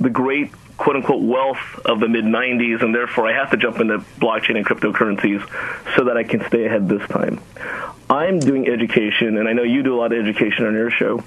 the 0.00 0.10
great 0.10 0.50
quote 0.76 0.96
unquote 0.96 1.22
wealth 1.22 1.80
of 1.84 2.00
the 2.00 2.08
mid 2.08 2.24
90s, 2.24 2.82
and 2.82 2.94
therefore 2.94 3.28
I 3.28 3.32
have 3.32 3.50
to 3.52 3.56
jump 3.56 3.80
into 3.80 3.98
blockchain 4.18 4.56
and 4.56 4.66
cryptocurrencies 4.66 5.48
so 5.96 6.04
that 6.04 6.16
I 6.16 6.24
can 6.24 6.44
stay 6.46 6.66
ahead 6.66 6.88
this 6.88 7.06
time. 7.08 7.40
I'm 8.10 8.38
doing 8.38 8.68
education, 8.68 9.38
and 9.38 9.48
I 9.48 9.52
know 9.52 9.62
you 9.62 9.82
do 9.82 9.94
a 9.94 9.98
lot 9.98 10.12
of 10.12 10.18
education 10.18 10.66
on 10.66 10.74
your 10.74 10.90
show. 10.90 11.22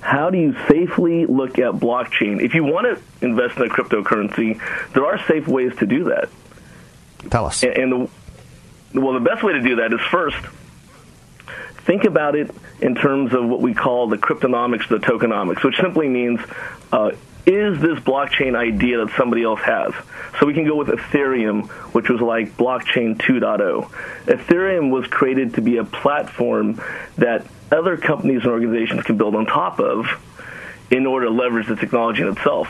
How 0.00 0.30
do 0.30 0.38
you 0.38 0.54
safely 0.68 1.26
look 1.26 1.58
at 1.58 1.74
blockchain? 1.74 2.42
If 2.42 2.54
you 2.54 2.64
want 2.64 2.86
to 2.86 3.26
invest 3.26 3.56
in 3.56 3.64
a 3.64 3.68
cryptocurrency, 3.68 4.60
there 4.92 5.06
are 5.06 5.18
safe 5.26 5.46
ways 5.46 5.74
to 5.76 5.86
do 5.86 6.04
that. 6.04 6.28
Tell 7.30 7.46
us. 7.46 7.62
And, 7.62 7.76
and 7.76 7.92
the, 7.92 9.00
well, 9.00 9.14
the 9.14 9.20
best 9.20 9.42
way 9.42 9.52
to 9.54 9.62
do 9.62 9.76
that 9.76 9.92
is 9.92 10.00
first 10.10 10.36
think 11.84 12.04
about 12.04 12.36
it 12.36 12.50
in 12.80 12.94
terms 12.94 13.34
of 13.34 13.44
what 13.44 13.60
we 13.60 13.74
call 13.74 14.08
the 14.08 14.16
cryptonomics, 14.16 14.88
the 14.88 14.98
tokenomics, 14.98 15.64
which 15.64 15.76
simply 15.76 16.08
means 16.08 16.40
uh, 16.92 17.10
is 17.44 17.80
this 17.80 17.98
blockchain 18.00 18.56
idea 18.56 19.04
that 19.04 19.14
somebody 19.16 19.42
else 19.42 19.60
has? 19.60 19.92
So 20.38 20.46
we 20.46 20.54
can 20.54 20.64
go 20.64 20.76
with 20.76 20.88
Ethereum, 20.88 21.68
which 21.92 22.08
was 22.08 22.20
like 22.20 22.56
blockchain 22.56 23.16
2.0. 23.16 23.90
Ethereum 24.26 24.90
was 24.90 25.06
created 25.08 25.54
to 25.54 25.60
be 25.60 25.78
a 25.78 25.84
platform 25.84 26.80
that 27.16 27.44
other 27.72 27.96
companies 27.96 28.42
and 28.42 28.52
organizations 28.52 29.02
can 29.02 29.16
build 29.16 29.34
on 29.34 29.46
top 29.46 29.80
of 29.80 30.06
in 30.90 31.06
order 31.06 31.26
to 31.26 31.32
leverage 31.32 31.66
the 31.66 31.76
technology 31.76 32.22
in 32.22 32.28
itself. 32.28 32.68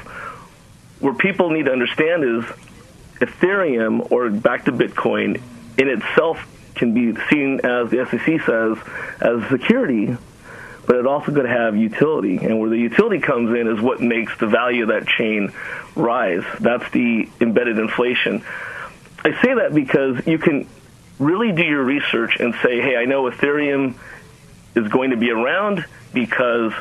Where 1.00 1.14
people 1.14 1.50
need 1.50 1.66
to 1.66 1.73
understand 1.73 2.25
is 2.25 2.44
Ethereum, 3.23 4.11
or 4.11 4.31
back 4.31 4.64
to 4.67 4.73
Bitcoin, 4.73 5.41
in 5.79 5.88
itself 5.88 6.38
can 6.75 6.95
be 6.95 7.14
seen 7.31 7.61
as 7.64 7.91
the 7.91 8.07
SEC 8.11 8.41
says 8.47 8.79
as 9.21 9.49
security, 9.50 10.17
but 10.87 10.97
it 10.97 11.07
also 11.07 11.33
could 11.33 11.47
have 11.47 11.76
utility. 11.76 12.38
And 12.38 12.59
where 12.59 12.71
the 12.71 12.79
utility 12.79 13.21
comes 13.21 13.57
in 13.57 13.69
is 13.69 13.81
what 13.81 14.00
makes 14.00 14.37
the 14.38 14.47
value 14.47 14.83
of 14.83 14.88
that 14.88 15.07
chain 15.07 15.52
rise. 15.95 16.45
That's 16.61 16.88
the 16.91 17.29
embedded 17.41 17.79
inflation. 17.79 18.45
I 19.25 19.41
say 19.41 19.55
that 19.55 19.73
because 19.73 20.26
you 20.26 20.38
can 20.38 20.67
really 21.19 21.52
do 21.52 21.62
your 21.62 21.85
research 21.85 22.38
and 22.41 22.55
say, 22.62 22.81
hey, 22.81 22.97
I 22.97 23.05
know 23.05 23.31
Ethereum 23.31 23.95
is 24.75 24.88
going 24.88 25.11
to 25.11 25.17
be 25.17 25.31
around 25.31 25.85
because 26.12 26.73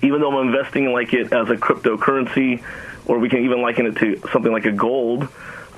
even 0.00 0.20
though 0.20 0.38
I'm 0.38 0.48
investing 0.48 0.92
like 0.92 1.12
it 1.12 1.32
as 1.32 1.50
a 1.50 1.56
cryptocurrency, 1.56 2.62
or 3.06 3.18
we 3.18 3.28
can 3.28 3.44
even 3.44 3.62
liken 3.62 3.86
it 3.86 3.96
to 3.96 4.22
something 4.32 4.52
like 4.52 4.64
a 4.64 4.72
gold, 4.72 5.28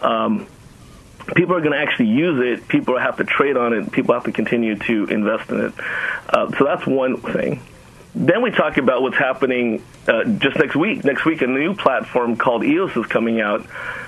um, 0.02 0.46
people 1.34 1.56
are 1.56 1.60
going 1.60 1.72
to 1.72 1.78
actually 1.78 2.08
use 2.08 2.60
it. 2.60 2.68
People 2.68 2.98
have 2.98 3.16
to 3.16 3.24
trade 3.24 3.56
on 3.56 3.72
it. 3.72 3.90
People 3.92 4.14
have 4.14 4.24
to 4.24 4.32
continue 4.32 4.76
to 4.76 5.04
invest 5.06 5.50
in 5.50 5.60
it. 5.66 5.72
Uh, 6.28 6.50
so 6.56 6.64
that's 6.64 6.86
one 6.86 7.20
thing. 7.20 7.60
Then 8.14 8.42
we 8.42 8.50
talk 8.50 8.76
about 8.76 9.02
what's 9.02 9.16
happening 9.16 9.82
uh, 10.06 10.24
just 10.24 10.56
next 10.56 10.76
week. 10.76 11.04
Next 11.04 11.24
week, 11.24 11.42
a 11.42 11.46
new 11.48 11.74
platform 11.74 12.36
called 12.36 12.64
EOS 12.64 12.96
is 12.96 13.06
coming 13.06 13.40
out. 13.40 13.66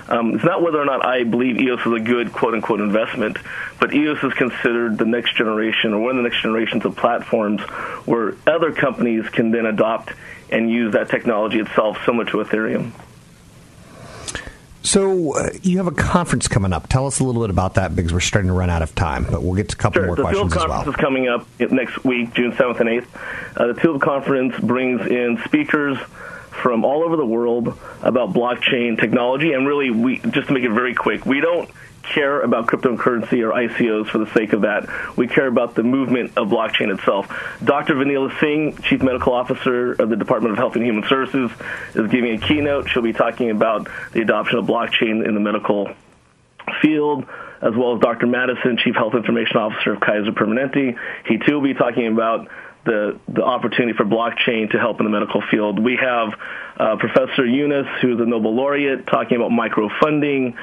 Um, 0.09 0.37
it's 0.37 0.45
not 0.45 0.63
whether 0.63 0.81
or 0.81 0.85
not 0.85 1.05
I 1.05 1.25
believe 1.25 1.59
EOS 1.61 1.81
is 1.81 1.93
a 1.93 2.01
good 2.01 2.33
quote 2.33 2.55
unquote 2.55 2.81
investment, 2.81 3.39
but 3.81 3.93
EOS 3.93 4.23
is 4.23 4.33
considered 4.35 4.99
the 4.99 5.07
next 5.07 5.37
generation 5.37 5.93
or 5.93 6.01
one 6.01 6.11
of 6.11 6.17
the 6.19 6.29
next 6.29 6.43
generations 6.43 6.85
of 6.85 6.95
platforms 6.95 7.61
where 8.07 8.37
other 8.47 8.71
companies 8.73 9.29
can 9.29 9.51
then 9.51 9.67
adopt 9.67 10.13
and 10.51 10.71
use 10.71 10.93
that 10.93 11.09
technology 11.09 11.59
itself, 11.59 11.99
similar 12.05 12.25
to 12.27 12.37
Ethereum. 12.39 12.93
So 14.87 15.35
uh, 15.35 15.51
you 15.63 15.79
have 15.79 15.89
a 15.89 15.93
conference 15.93 16.47
coming 16.47 16.73
up. 16.73 16.89
Tell 16.89 17.09
us 17.09 17.19
a 17.19 17.25
little 17.25 17.43
bit 17.43 17.51
about 17.51 17.75
that 17.75 17.97
because 17.97 18.13
we're 18.13 18.21
starting 18.21 18.49
to 18.49 18.55
run 18.55 18.71
out 18.71 18.83
of 18.83 18.95
time. 18.95 19.27
But 19.29 19.43
we'll 19.43 19.57
get 19.57 19.71
to 19.71 19.75
a 19.75 19.79
couple 19.79 20.01
sure. 20.01 20.07
more 20.07 20.17
the 20.17 20.23
questions 20.23 20.55
well. 20.55 20.69
Conference 20.69 20.97
is 20.97 21.01
coming 21.01 21.29
up 21.29 21.47
next 21.59 22.05
week, 22.05 22.33
June 22.35 22.53
7th 22.53 22.79
and 22.79 22.89
8th. 22.89 23.07
Uh, 23.57 23.73
the 23.73 23.81
Tulip 23.81 24.01
Conference 24.01 24.57
brings 24.61 25.05
in 25.05 25.41
speakers 25.45 25.99
from 26.63 26.85
all 26.85 27.03
over 27.03 27.17
the 27.17 27.27
world 27.27 27.77
about 28.01 28.33
blockchain 28.33 28.99
technology, 28.99 29.53
and 29.53 29.67
really, 29.67 29.91
we 29.91 30.19
just 30.19 30.47
to 30.49 30.53
make 30.55 30.63
it 30.63 30.71
very 30.71 30.95
quick, 30.95 31.27
we 31.27 31.41
don't 31.41 31.69
care 32.07 32.41
about 32.41 32.67
cryptocurrency 32.67 33.43
or 33.43 33.53
ICOs 33.53 34.09
for 34.09 34.19
the 34.19 34.33
sake 34.33 34.53
of 34.53 34.63
that. 34.63 35.17
We 35.17 35.27
care 35.27 35.47
about 35.47 35.75
the 35.75 35.83
movement 35.83 36.37
of 36.37 36.49
blockchain 36.49 36.93
itself. 36.95 37.29
Dr. 37.63 37.95
Vanila 37.95 38.39
Singh, 38.41 38.77
Chief 38.83 39.03
Medical 39.03 39.33
Officer 39.33 39.93
of 39.93 40.09
the 40.09 40.17
Department 40.17 40.53
of 40.53 40.59
Health 40.59 40.77
and 40.77 40.85
Human 40.85 41.05
Services, 41.09 41.51
is 41.95 42.11
giving 42.11 42.35
a 42.35 42.39
keynote. 42.39 42.89
She'll 42.89 43.03
be 43.03 43.13
talking 43.13 43.51
about 43.51 43.89
the 44.13 44.23
adoption 44.23 44.59
of 44.59 44.67
blockchain 44.67 45.27
in 45.27 45.35
the 45.35 45.41
medical 45.41 45.91
field 46.83 47.27
as 47.63 47.75
well 47.75 47.95
as 47.95 48.01
Dr. 48.01 48.27
Madison, 48.27 48.77
Chief 48.77 48.95
Health 48.95 49.15
Information 49.15 49.57
Officer 49.57 49.95
of 49.95 50.01
Kaiser 50.01 50.33
Permanente. 50.33 50.97
He 51.27 51.39
too 51.39 51.55
will 51.55 51.63
be 51.63 51.75
talking 51.75 52.07
about 52.07 52.49
the, 52.85 53.19
the 53.29 53.43
opportunity 53.43 53.97
for 53.97 54.05
blockchain 54.05 54.71
to 54.71 54.79
help 54.79 55.01
in 55.01 55.07
the 55.07 55.11
medical 55.11 55.43
field. 55.51 55.79
We 55.79 55.97
have 55.97 56.35
uh, 56.79 56.97
Professor 56.97 57.45
Yunus, 57.45 57.87
who's 58.01 58.21
a 58.21 58.25
Nobel 58.25 58.55
laureate, 58.55 59.07
talking 59.07 59.37
about 59.37 59.51
microfunding. 59.51 60.55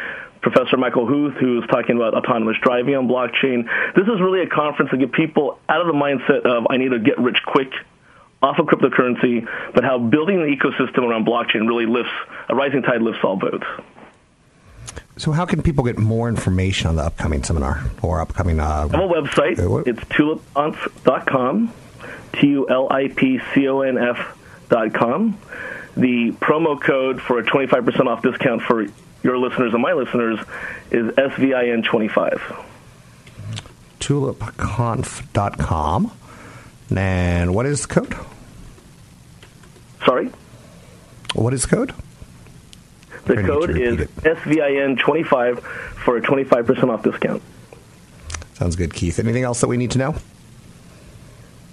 Professor 0.44 0.78
Michael 0.78 1.08
Huth, 1.08 1.34
who's 1.40 1.66
talking 1.68 1.96
about 1.96 2.14
autonomous 2.14 2.58
driving 2.62 2.96
on 2.96 3.08
blockchain. 3.08 3.66
This 3.96 4.06
is 4.08 4.22
really 4.22 4.42
a 4.42 4.48
conference 4.48 4.92
to 4.92 4.98
get 4.98 5.12
people 5.12 5.58
out 5.70 5.82
of 5.82 5.88
the 5.88 5.94
mindset 5.94 6.46
of 6.46 6.68
I 6.70 6.78
need 6.78 6.90
to 6.90 7.00
get 7.00 7.18
rich 7.18 7.38
quick 7.46 7.72
off 8.42 8.60
of 8.60 8.66
cryptocurrency, 8.66 9.48
but 9.74 9.86
how 9.86 9.98
building 9.98 10.38
the 10.38 10.54
ecosystem 10.54 11.04
around 11.10 11.26
blockchain 11.26 11.68
really 11.68 11.86
lifts 11.86 12.12
a 12.50 12.56
rising 12.56 12.82
tide 12.82 13.02
lifts 13.02 13.22
all 13.24 13.38
boats. 13.38 13.66
So, 15.16 15.32
how 15.32 15.46
can 15.46 15.62
people 15.62 15.84
get 15.86 15.98
more 15.98 16.28
information 16.28 16.88
on 16.88 16.98
the 16.98 17.04
upcoming 17.04 17.44
seminar 17.44 17.84
or 18.02 18.20
upcoming? 18.20 18.60
Uh, 18.60 18.66
I 18.66 18.80
have 18.82 18.94
a 18.94 18.98
website. 18.98 19.88
It's 19.88 20.02
tulipconf.com, 20.06 21.74
T 22.34 22.48
U 22.48 22.68
L 22.70 22.92
I 22.92 23.08
P 23.08 23.40
C 23.54 23.68
O 23.70 23.82
N 23.82 23.98
F.com. 23.98 25.40
The 25.96 26.32
promo 26.42 26.82
code 26.82 27.22
for 27.22 27.38
a 27.38 27.44
25% 27.44 28.08
off 28.08 28.24
discount 28.24 28.64
for 28.64 28.88
your 29.24 29.38
listeners 29.38 29.74
and 29.74 29.82
my 29.82 29.94
listeners 29.94 30.40
is 30.92 31.08
SVIN25. 31.16 32.64
Tulipconf.com. 34.00 36.12
And 36.96 37.56
what 37.56 37.66
is 37.66 37.88
the 37.88 37.88
code? 37.88 38.16
Sorry? 40.06 40.30
What 41.34 41.54
is 41.54 41.64
the 41.64 41.70
code? 41.70 41.94
The 43.26 43.42
code 43.42 43.72
is 43.72 44.08
SVIN25 44.20 45.60
for 46.04 46.18
a 46.18 46.22
25% 46.22 46.90
off 46.90 47.04
discount. 47.04 47.42
Sounds 48.54 48.76
good, 48.76 48.94
Keith. 48.94 49.18
Anything 49.18 49.44
else 49.44 49.62
that 49.62 49.68
we 49.68 49.78
need 49.78 49.92
to 49.92 49.98
know? 49.98 50.16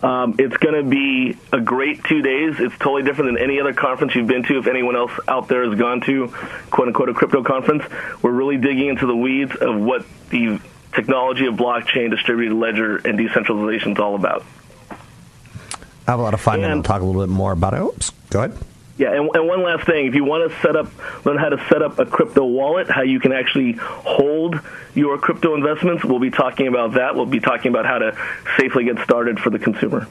Um, 0.02 0.36
it's 0.38 0.56
going 0.56 0.82
to 0.82 0.88
be 0.88 1.36
a 1.52 1.60
great 1.60 2.02
two 2.04 2.22
days. 2.22 2.56
It's 2.58 2.76
totally 2.78 3.02
different 3.02 3.34
than 3.34 3.42
any 3.42 3.60
other 3.60 3.74
conference 3.74 4.14
you've 4.14 4.26
been 4.26 4.44
to. 4.44 4.58
If 4.58 4.66
anyone 4.66 4.96
else 4.96 5.12
out 5.28 5.48
there 5.48 5.68
has 5.68 5.78
gone 5.78 6.00
to, 6.02 6.28
quote 6.70 6.88
unquote, 6.88 7.10
a 7.10 7.14
crypto 7.14 7.42
conference, 7.42 7.84
we're 8.22 8.32
really 8.32 8.56
digging 8.56 8.88
into 8.88 9.06
the 9.06 9.16
weeds 9.16 9.54
of 9.54 9.78
what 9.78 10.06
the 10.30 10.58
technology 10.94 11.46
of 11.46 11.54
blockchain, 11.54 12.10
distributed 12.10 12.54
ledger, 12.54 12.96
and 12.96 13.18
decentralization 13.18 13.92
is 13.92 13.98
all 13.98 14.14
about. 14.14 14.44
I 16.06 16.12
have 16.12 16.20
a 16.20 16.22
lot 16.22 16.34
of 16.34 16.40
fun, 16.40 16.56
and, 16.56 16.64
and 16.64 16.74
we'll 16.76 16.82
talk 16.82 17.02
a 17.02 17.04
little 17.04 17.22
bit 17.22 17.28
more 17.28 17.52
about 17.52 17.74
it. 17.74 17.80
Oops, 17.80 18.10
go 18.30 18.42
ahead. 18.42 18.58
Yeah, 19.00 19.14
and, 19.14 19.30
and, 19.32 19.48
one 19.48 19.62
last 19.62 19.86
thing: 19.86 20.08
if 20.08 20.14
you 20.14 20.24
want 20.24 20.52
to 20.52 20.60
set 20.60 20.76
up, 20.76 20.86
learn 21.24 21.38
how 21.38 21.48
to 21.48 21.56
set 21.70 21.80
up 21.80 21.98
a 21.98 22.04
crypto 22.04 22.44
wallet, 22.44 22.90
how 22.90 23.00
you 23.00 23.18
can 23.18 23.32
actually 23.32 23.72
hold 23.72 24.60
your 24.94 25.16
crypto 25.16 25.54
investments, 25.54 26.04
we'll 26.04 26.18
be 26.18 26.30
talking 26.30 26.66
about 26.66 26.92
that. 26.92 27.16
We'll 27.16 27.24
be 27.24 27.40
talking 27.40 27.70
about 27.70 27.86
how 27.86 27.96
to 27.96 28.14
safely 28.58 28.84
get 28.84 28.98
started 28.98 29.40
for 29.40 29.48
the 29.48 29.58
consumer. 29.58 30.06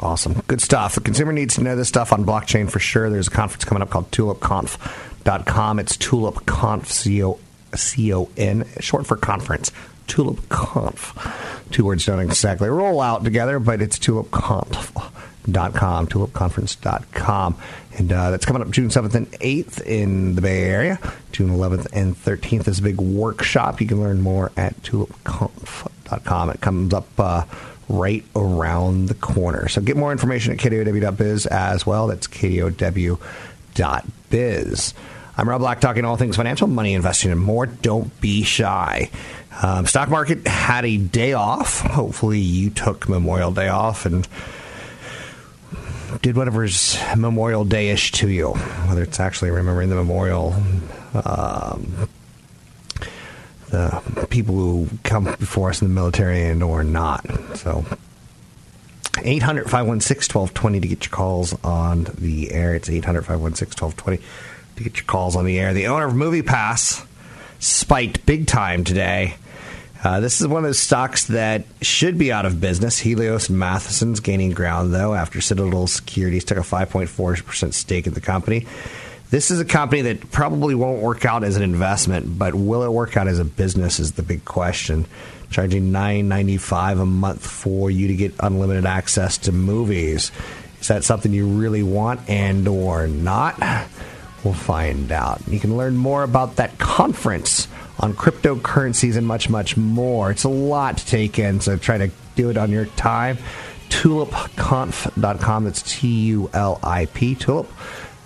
Awesome, 0.00 0.42
good 0.48 0.60
stuff. 0.60 0.96
The 0.96 1.02
consumer 1.02 1.32
needs 1.32 1.54
to 1.54 1.62
know 1.62 1.76
this 1.76 1.86
stuff 1.86 2.12
on 2.12 2.24
blockchain 2.24 2.68
for 2.68 2.80
sure. 2.80 3.08
There's 3.08 3.28
a 3.28 3.30
conference 3.30 3.64
coming 3.64 3.80
up 3.80 3.90
called 3.90 4.10
TulipConf.com. 4.10 5.78
It's 5.78 5.96
TulipConf, 5.96 7.38
C-O-N, 7.76 8.68
short 8.80 9.06
for 9.06 9.16
conference. 9.16 9.70
TulipConf. 10.08 11.70
Two 11.70 11.84
words 11.84 12.06
don't 12.06 12.18
exactly 12.18 12.68
roll 12.68 13.00
out 13.00 13.22
together, 13.22 13.60
but 13.60 13.80
it's 13.80 14.00
TulipConf.com, 14.00 15.12
tulipconference.com. 15.46 17.56
And 17.98 18.12
uh, 18.12 18.30
that's 18.30 18.46
coming 18.46 18.62
up 18.62 18.70
June 18.70 18.88
7th 18.88 19.14
and 19.14 19.30
8th 19.32 19.82
in 19.82 20.34
the 20.34 20.40
Bay 20.40 20.62
Area. 20.62 20.98
June 21.32 21.50
11th 21.50 21.88
and 21.92 22.16
13th 22.16 22.68
is 22.68 22.78
a 22.78 22.82
big 22.82 23.00
workshop. 23.00 23.80
You 23.80 23.86
can 23.86 24.00
learn 24.00 24.20
more 24.20 24.52
at 24.56 24.80
tulipconf.com. 24.82 26.50
It 26.50 26.60
comes 26.60 26.94
up 26.94 27.08
uh, 27.18 27.44
right 27.88 28.24
around 28.34 29.08
the 29.08 29.14
corner. 29.14 29.68
So 29.68 29.82
get 29.82 29.96
more 29.96 30.12
information 30.12 30.52
at 30.52 30.58
kdow.biz 30.58 31.46
as 31.46 31.86
well. 31.86 32.06
That's 32.06 32.26
kdow.biz. 32.26 33.18
I'm 35.34 35.48
Rob 35.48 35.62
Black, 35.62 35.80
talking 35.80 36.04
all 36.04 36.16
things 36.16 36.36
financial, 36.36 36.68
money, 36.68 36.92
investing, 36.92 37.30
and 37.30 37.40
more. 37.40 37.64
Don't 37.64 38.20
be 38.20 38.42
shy. 38.42 39.10
Um, 39.62 39.86
stock 39.86 40.10
market 40.10 40.46
had 40.46 40.84
a 40.84 40.98
day 40.98 41.32
off. 41.32 41.80
Hopefully, 41.80 42.38
you 42.38 42.70
took 42.70 43.08
Memorial 43.08 43.50
Day 43.50 43.68
off 43.68 44.04
and 44.04 44.28
did 46.20 46.36
whatever's 46.36 46.98
Memorial 47.16 47.64
Day-ish 47.64 48.12
to 48.12 48.28
you, 48.28 48.50
whether 48.50 49.02
it's 49.02 49.20
actually 49.20 49.50
remembering 49.50 49.88
the 49.88 49.94
memorial, 49.94 50.54
um, 51.14 52.08
the 53.70 54.26
people 54.28 54.54
who 54.54 54.88
come 55.02 55.24
before 55.24 55.70
us 55.70 55.80
in 55.80 55.88
the 55.88 55.94
military 55.94 56.42
and 56.44 56.62
or 56.62 56.84
not. 56.84 57.24
So 57.56 57.84
800 59.22 59.64
516 59.64 60.34
1220 60.34 60.80
to 60.80 60.88
get 60.88 61.04
your 61.06 61.10
calls 61.10 61.54
on 61.64 62.04
the 62.18 62.52
air. 62.52 62.74
It's 62.74 62.90
800 62.90 63.22
516 63.22 63.82
1220 63.82 64.22
to 64.76 64.84
get 64.84 64.96
your 64.96 65.06
calls 65.06 65.36
on 65.36 65.44
the 65.44 65.58
air. 65.58 65.72
The 65.72 65.86
owner 65.86 66.06
of 66.06 66.14
Movie 66.14 66.42
Pass 66.42 67.04
spiked 67.58 68.26
big 68.26 68.46
time 68.46 68.84
today. 68.84 69.36
Uh, 70.02 70.18
this 70.18 70.40
is 70.40 70.48
one 70.48 70.64
of 70.64 70.68
those 70.68 70.80
stocks 70.80 71.26
that 71.26 71.64
should 71.80 72.18
be 72.18 72.32
out 72.32 72.44
of 72.44 72.60
business. 72.60 72.98
Helios 72.98 73.48
Matheson's 73.48 74.18
gaining 74.18 74.50
ground, 74.50 74.92
though, 74.92 75.14
after 75.14 75.40
Citadel 75.40 75.86
Securities 75.86 76.44
took 76.44 76.58
a 76.58 76.62
5.4% 76.62 77.72
stake 77.72 78.08
in 78.08 78.14
the 78.14 78.20
company. 78.20 78.66
This 79.30 79.52
is 79.52 79.60
a 79.60 79.64
company 79.64 80.02
that 80.02 80.32
probably 80.32 80.74
won't 80.74 81.00
work 81.00 81.24
out 81.24 81.44
as 81.44 81.56
an 81.56 81.62
investment, 81.62 82.36
but 82.36 82.54
will 82.54 82.82
it 82.82 82.90
work 82.90 83.16
out 83.16 83.28
as 83.28 83.38
a 83.38 83.44
business 83.44 84.00
is 84.00 84.12
the 84.12 84.24
big 84.24 84.44
question. 84.44 85.06
Charging 85.50 85.92
nine 85.92 86.28
ninety 86.28 86.56
five 86.56 86.98
a 86.98 87.06
month 87.06 87.46
for 87.46 87.90
you 87.90 88.08
to 88.08 88.14
get 88.14 88.34
unlimited 88.40 88.86
access 88.86 89.38
to 89.38 89.52
movies. 89.52 90.32
Is 90.80 90.88
that 90.88 91.04
something 91.04 91.32
you 91.32 91.46
really 91.46 91.82
want 91.82 92.28
and 92.28 92.66
or 92.66 93.06
not? 93.06 93.58
We'll 94.44 94.54
find 94.54 95.12
out. 95.12 95.40
You 95.46 95.60
can 95.60 95.76
learn 95.76 95.96
more 95.96 96.24
about 96.24 96.56
that 96.56 96.78
conference 96.78 97.68
on 98.00 98.14
cryptocurrencies 98.14 99.16
and 99.16 99.26
much, 99.26 99.48
much 99.48 99.76
more. 99.76 100.30
It's 100.30 100.44
a 100.44 100.48
lot 100.48 100.98
to 100.98 101.06
take 101.06 101.38
in, 101.38 101.60
so 101.60 101.76
try 101.76 101.98
to 101.98 102.10
do 102.34 102.50
it 102.50 102.56
on 102.56 102.70
your 102.70 102.86
time. 102.86 103.38
TulipConf.com. 103.90 105.64
That's 105.64 105.82
T 105.82 106.08
U 106.28 106.50
L 106.54 106.80
I 106.82 107.06
P. 107.06 107.34
Tulip. 107.34 107.70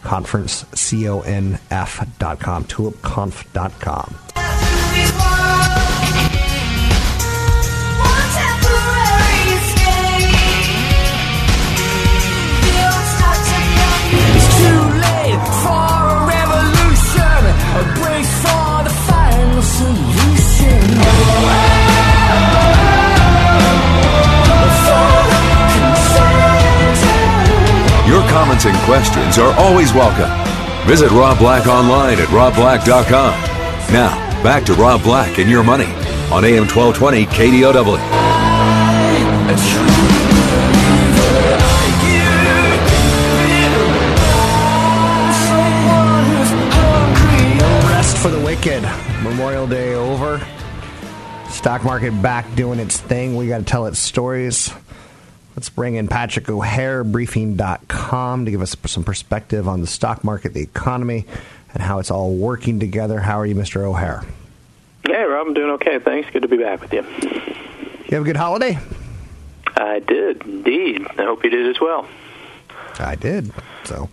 Conference, 0.03 0.65
C 0.75 1.09
O 1.09 1.21
N 1.21 1.59
F.com. 1.71 2.65
TulipConf.com. 2.65 4.26
comments 28.37 28.67
and 28.67 28.77
questions 28.81 29.39
are 29.39 29.59
always 29.59 29.95
welcome. 29.95 30.29
Visit 30.87 31.11
Rob 31.11 31.39
Black 31.39 31.67
online 31.67 32.19
at 32.19 32.29
robblack.com. 32.29 33.33
Now, 33.91 34.43
back 34.43 34.63
to 34.65 34.75
Rob 34.75 35.03
Black 35.03 35.39
and 35.39 35.51
your 35.51 35.65
money 35.65 35.87
on 36.31 36.45
AM 36.45 36.69
1220 36.69 37.25
KDOW. 37.25 37.97
for 48.23 48.31
the 48.31 48.45
wicked. 48.45 48.83
Memorial 49.23 49.67
Day 49.67 49.95
over. 49.95 50.47
Stock 51.49 51.85
market 51.85 52.11
back 52.21 52.55
doing 52.55 52.81
its 52.81 52.99
thing. 53.01 53.37
We 53.37 53.49
got 53.49 53.59
to 53.59 53.65
tell 53.65 53.87
its 53.87 53.99
stories. 53.99 54.73
Let's 55.57 55.71
bring 55.71 55.95
in 55.95 56.07
Patrick 56.07 56.51
O'Hare, 56.51 57.03
briefing.com, 57.03 58.45
to 58.45 58.51
give 58.51 58.61
us 58.61 58.77
some 58.85 59.05
perspective 59.05 59.67
on 59.67 59.81
the 59.81 59.87
stock 59.87 60.23
market, 60.23 60.53
the 60.53 60.61
economy, 60.61 61.25
and 61.73 61.83
how 61.83 61.99
it's 61.99 62.11
all 62.11 62.35
working 62.35 62.79
together. 62.79 63.21
How 63.21 63.41
are 63.41 63.47
you, 63.47 63.55
Mr. 63.55 63.83
O'Hare? 63.83 64.23
Hey, 65.07 65.25
Rob, 65.25 65.47
I'm 65.47 65.55
doing 65.55 65.71
okay. 65.73 65.99
Thanks. 65.99 66.29
Good 66.31 66.43
to 66.43 66.49
be 66.49 66.59
back 66.59 66.83
with 66.83 66.93
you. 66.93 67.03
You 67.03 68.11
have 68.11 68.23
a 68.23 68.25
good 68.25 68.37
holiday? 68.37 68.79
I 69.75 70.01
did, 70.01 70.43
indeed. 70.43 71.07
I 71.17 71.25
hope 71.25 71.43
you 71.43 71.49
did 71.49 71.75
as 71.75 71.81
well. 71.81 72.07
I 72.99 73.15
did. 73.15 73.51
So, 73.85 74.11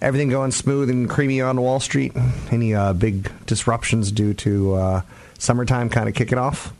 everything 0.00 0.30
going 0.30 0.52
smooth 0.52 0.88
and 0.88 1.08
creamy 1.08 1.42
on 1.42 1.60
Wall 1.60 1.80
Street? 1.80 2.12
Any 2.50 2.74
uh, 2.74 2.94
big 2.94 3.30
disruptions 3.44 4.10
due 4.10 4.32
to 4.34 4.74
uh, 4.74 5.02
summertime 5.38 5.90
kind 5.90 6.08
of 6.08 6.14
kicking 6.14 6.38
off? 6.38 6.72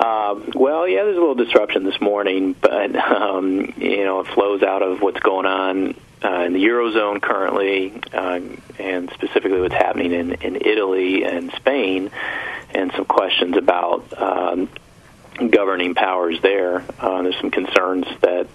Uh, 0.00 0.40
well, 0.54 0.88
yeah, 0.88 1.04
there's 1.04 1.18
a 1.18 1.20
little 1.20 1.34
disruption 1.34 1.84
this 1.84 2.00
morning, 2.00 2.54
but 2.58 2.96
um, 2.96 3.74
you 3.76 4.02
know 4.02 4.20
it 4.20 4.28
flows 4.28 4.62
out 4.62 4.82
of 4.82 5.02
what's 5.02 5.20
going 5.20 5.44
on 5.44 5.94
uh, 6.24 6.44
in 6.44 6.54
the 6.54 6.64
eurozone 6.64 7.20
currently, 7.20 7.92
uh, 8.14 8.40
and 8.78 9.10
specifically 9.12 9.60
what's 9.60 9.74
happening 9.74 10.12
in, 10.12 10.32
in 10.32 10.56
Italy 10.56 11.24
and 11.24 11.52
Spain, 11.52 12.10
and 12.70 12.90
some 12.92 13.04
questions 13.04 13.58
about 13.58 14.18
um, 14.18 14.70
governing 15.50 15.94
powers 15.94 16.40
there. 16.42 16.84
Uh, 16.98 17.22
there's 17.22 17.38
some 17.40 17.50
concerns 17.50 18.06
that 18.20 18.46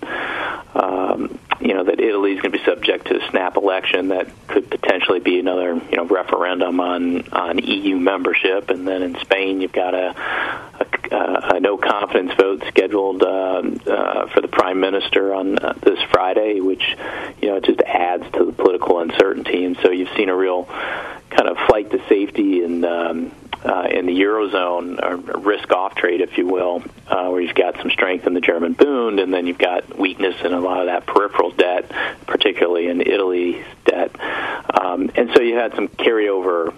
um, 0.76 1.40
you 1.60 1.74
know 1.74 1.84
that 1.84 2.00
Italy 2.00 2.34
is 2.34 2.42
going 2.42 2.52
to 2.52 2.58
be 2.58 2.66
subject 2.66 3.08
to 3.08 3.24
a 3.24 3.30
snap 3.30 3.58
election 3.58 4.10
that 4.10 4.28
could 4.48 4.70
potentially 4.70 5.20
be 5.20 5.40
another 5.40 5.74
you 5.74 5.98
know 5.98 6.06
referendum 6.06 6.80
on 6.80 7.28
on 7.30 7.60
EU 7.60 7.98
membership, 7.98 8.70
and 8.70 8.88
then 8.88 9.02
in 9.02 9.18
Spain 9.20 9.62
you've 9.62 9.72
got 9.72 9.94
a, 9.94 10.16
a, 11.12 11.56
a 11.56 11.60
no 11.60 11.78
confidence 11.78 12.34
vote 12.34 12.64
scheduled 12.68 13.24
uh, 13.24 13.62
uh, 13.88 14.28
for 14.28 14.42
the 14.42 14.50
prime 14.50 14.80
minister 14.80 15.34
on 15.34 15.58
uh, 15.58 15.74
this 15.82 16.00
Friday, 16.12 16.60
which 16.60 16.96
you 17.42 17.50
know 17.50 17.60
just 17.60 17.82
adds 17.82 18.26
to 18.34 18.46
the 18.46 18.52
political 18.52 19.00
uncertainty, 19.00 19.64
and 19.64 19.78
so 19.82 19.92
you've 19.92 20.16
seen 20.16 20.30
a 20.30 20.36
real 20.36 20.66
kind 21.30 21.50
of 21.50 21.58
flight 21.68 21.92
to 21.92 22.00
safety 22.08 22.64
and 22.64 22.86
um, 22.86 23.32
uh, 23.66 23.88
in 23.90 24.06
the 24.06 24.14
eurozone, 24.14 25.02
or 25.04 25.18
risk 25.40 25.72
off 25.72 25.96
trade, 25.96 26.22
if 26.22 26.38
you 26.38 26.46
will, 26.46 26.84
uh, 27.08 27.28
where 27.30 27.42
you've 27.42 27.56
got 27.56 27.78
some 27.78 27.90
strength 27.90 28.28
in 28.28 28.34
the 28.34 28.42
German 28.42 28.74
Bund, 28.74 29.20
and 29.20 29.34
then 29.34 29.48
you've 29.48 29.58
got 29.58 29.98
weakness 29.98 30.36
in 30.44 30.54
a 30.54 30.60
lot 30.60 30.82
of 30.82 30.86
that 30.88 31.06
peripheral 31.06 31.52
debt, 31.52 31.90
particularly 32.28 32.88
in 32.88 33.02
Italy's 33.02 33.64
debt. 33.86 34.12
Um, 34.70 35.10
and 35.16 35.32
so 35.34 35.42
you 35.42 35.56
had 35.56 35.74
some 35.76 35.88
carryover 35.88 36.74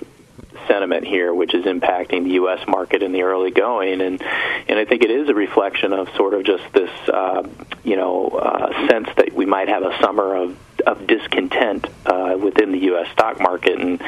sentiment 0.67 1.06
here, 1.06 1.34
which 1.34 1.54
is 1.54 1.65
impacting 1.65 2.23
the 2.23 2.32
U.S. 2.32 2.65
market 2.67 3.04
in 3.04 3.12
the 3.12 3.23
early 3.23 3.52
going, 3.52 4.02
and 4.02 4.21
and 4.21 4.80
I 4.80 4.86
think 4.86 5.04
it 5.04 5.12
is 5.12 5.30
a 5.30 5.34
reflection 5.34 5.93
of 5.93 6.10
sort 6.15 6.34
of 6.34 6.43
just 6.43 6.63
this, 6.73 6.89
uh, 7.10 7.47
you 7.84 7.95
know, 7.95 8.28
uh, 8.30 8.88
sense 8.88 9.10
that 9.17 9.34
we 9.34 9.45
might 9.45 9.69
have 9.69 9.84
a 9.84 9.97
summer 10.02 10.36
of 10.36 10.58
of 10.86 11.08
discontent 11.08 11.88
uh, 12.06 12.38
within 12.39 12.71
the 12.71 12.80
U.S. 12.80 13.10
stock 13.12 13.39
market, 13.39 13.80
and 13.80 14.02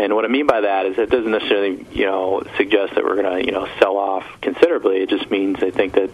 and 0.00 0.14
what 0.14 0.24
I 0.24 0.28
mean 0.28 0.46
by 0.46 0.62
that 0.62 0.86
is 0.86 0.98
it 0.98 1.10
doesn't 1.10 1.30
necessarily, 1.30 1.84
you 1.92 2.06
know, 2.06 2.42
suggest 2.56 2.94
that 2.94 3.04
we're 3.04 3.20
going 3.20 3.38
to, 3.38 3.44
you 3.44 3.52
know, 3.52 3.68
sell 3.78 3.98
off 3.98 4.24
considerably. 4.40 5.02
It 5.02 5.10
just 5.10 5.30
means 5.30 5.62
I 5.62 5.70
think 5.70 5.92
that 5.92 6.10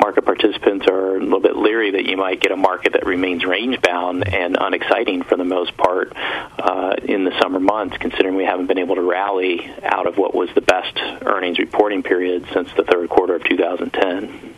market 0.00 0.24
participants 0.24 0.88
are 0.88 1.14
a 1.14 1.20
little 1.20 1.38
bit 1.38 1.56
leery 1.56 1.92
that 1.92 2.04
you 2.04 2.16
might 2.16 2.40
get 2.40 2.50
a 2.50 2.56
market 2.56 2.94
that 2.94 3.06
remains 3.06 3.44
range 3.44 3.80
bound 3.80 4.26
and 4.26 4.56
unexciting 4.60 5.22
for 5.22 5.36
the 5.36 5.44
most 5.44 5.76
part 5.76 6.14
uh, 6.16 6.96
in 7.04 7.22
the 7.22 7.40
summer 7.40 7.60
months, 7.60 7.96
considering 7.98 8.34
we 8.34 8.44
haven't 8.44 8.66
been 8.66 8.78
able 8.78 8.96
to 8.96 9.02
rally 9.02 9.72
out 9.84 10.08
of 10.08 10.18
what 10.18 10.34
was 10.34 10.48
the 10.56 10.60
best 10.60 10.98
earnings 11.24 11.60
reporting 11.60 12.02
period 12.02 12.44
since 12.52 12.68
the 12.76 12.82
third 12.82 13.08
quarter 13.08 13.36
of 13.36 13.44
2010. 13.44 14.52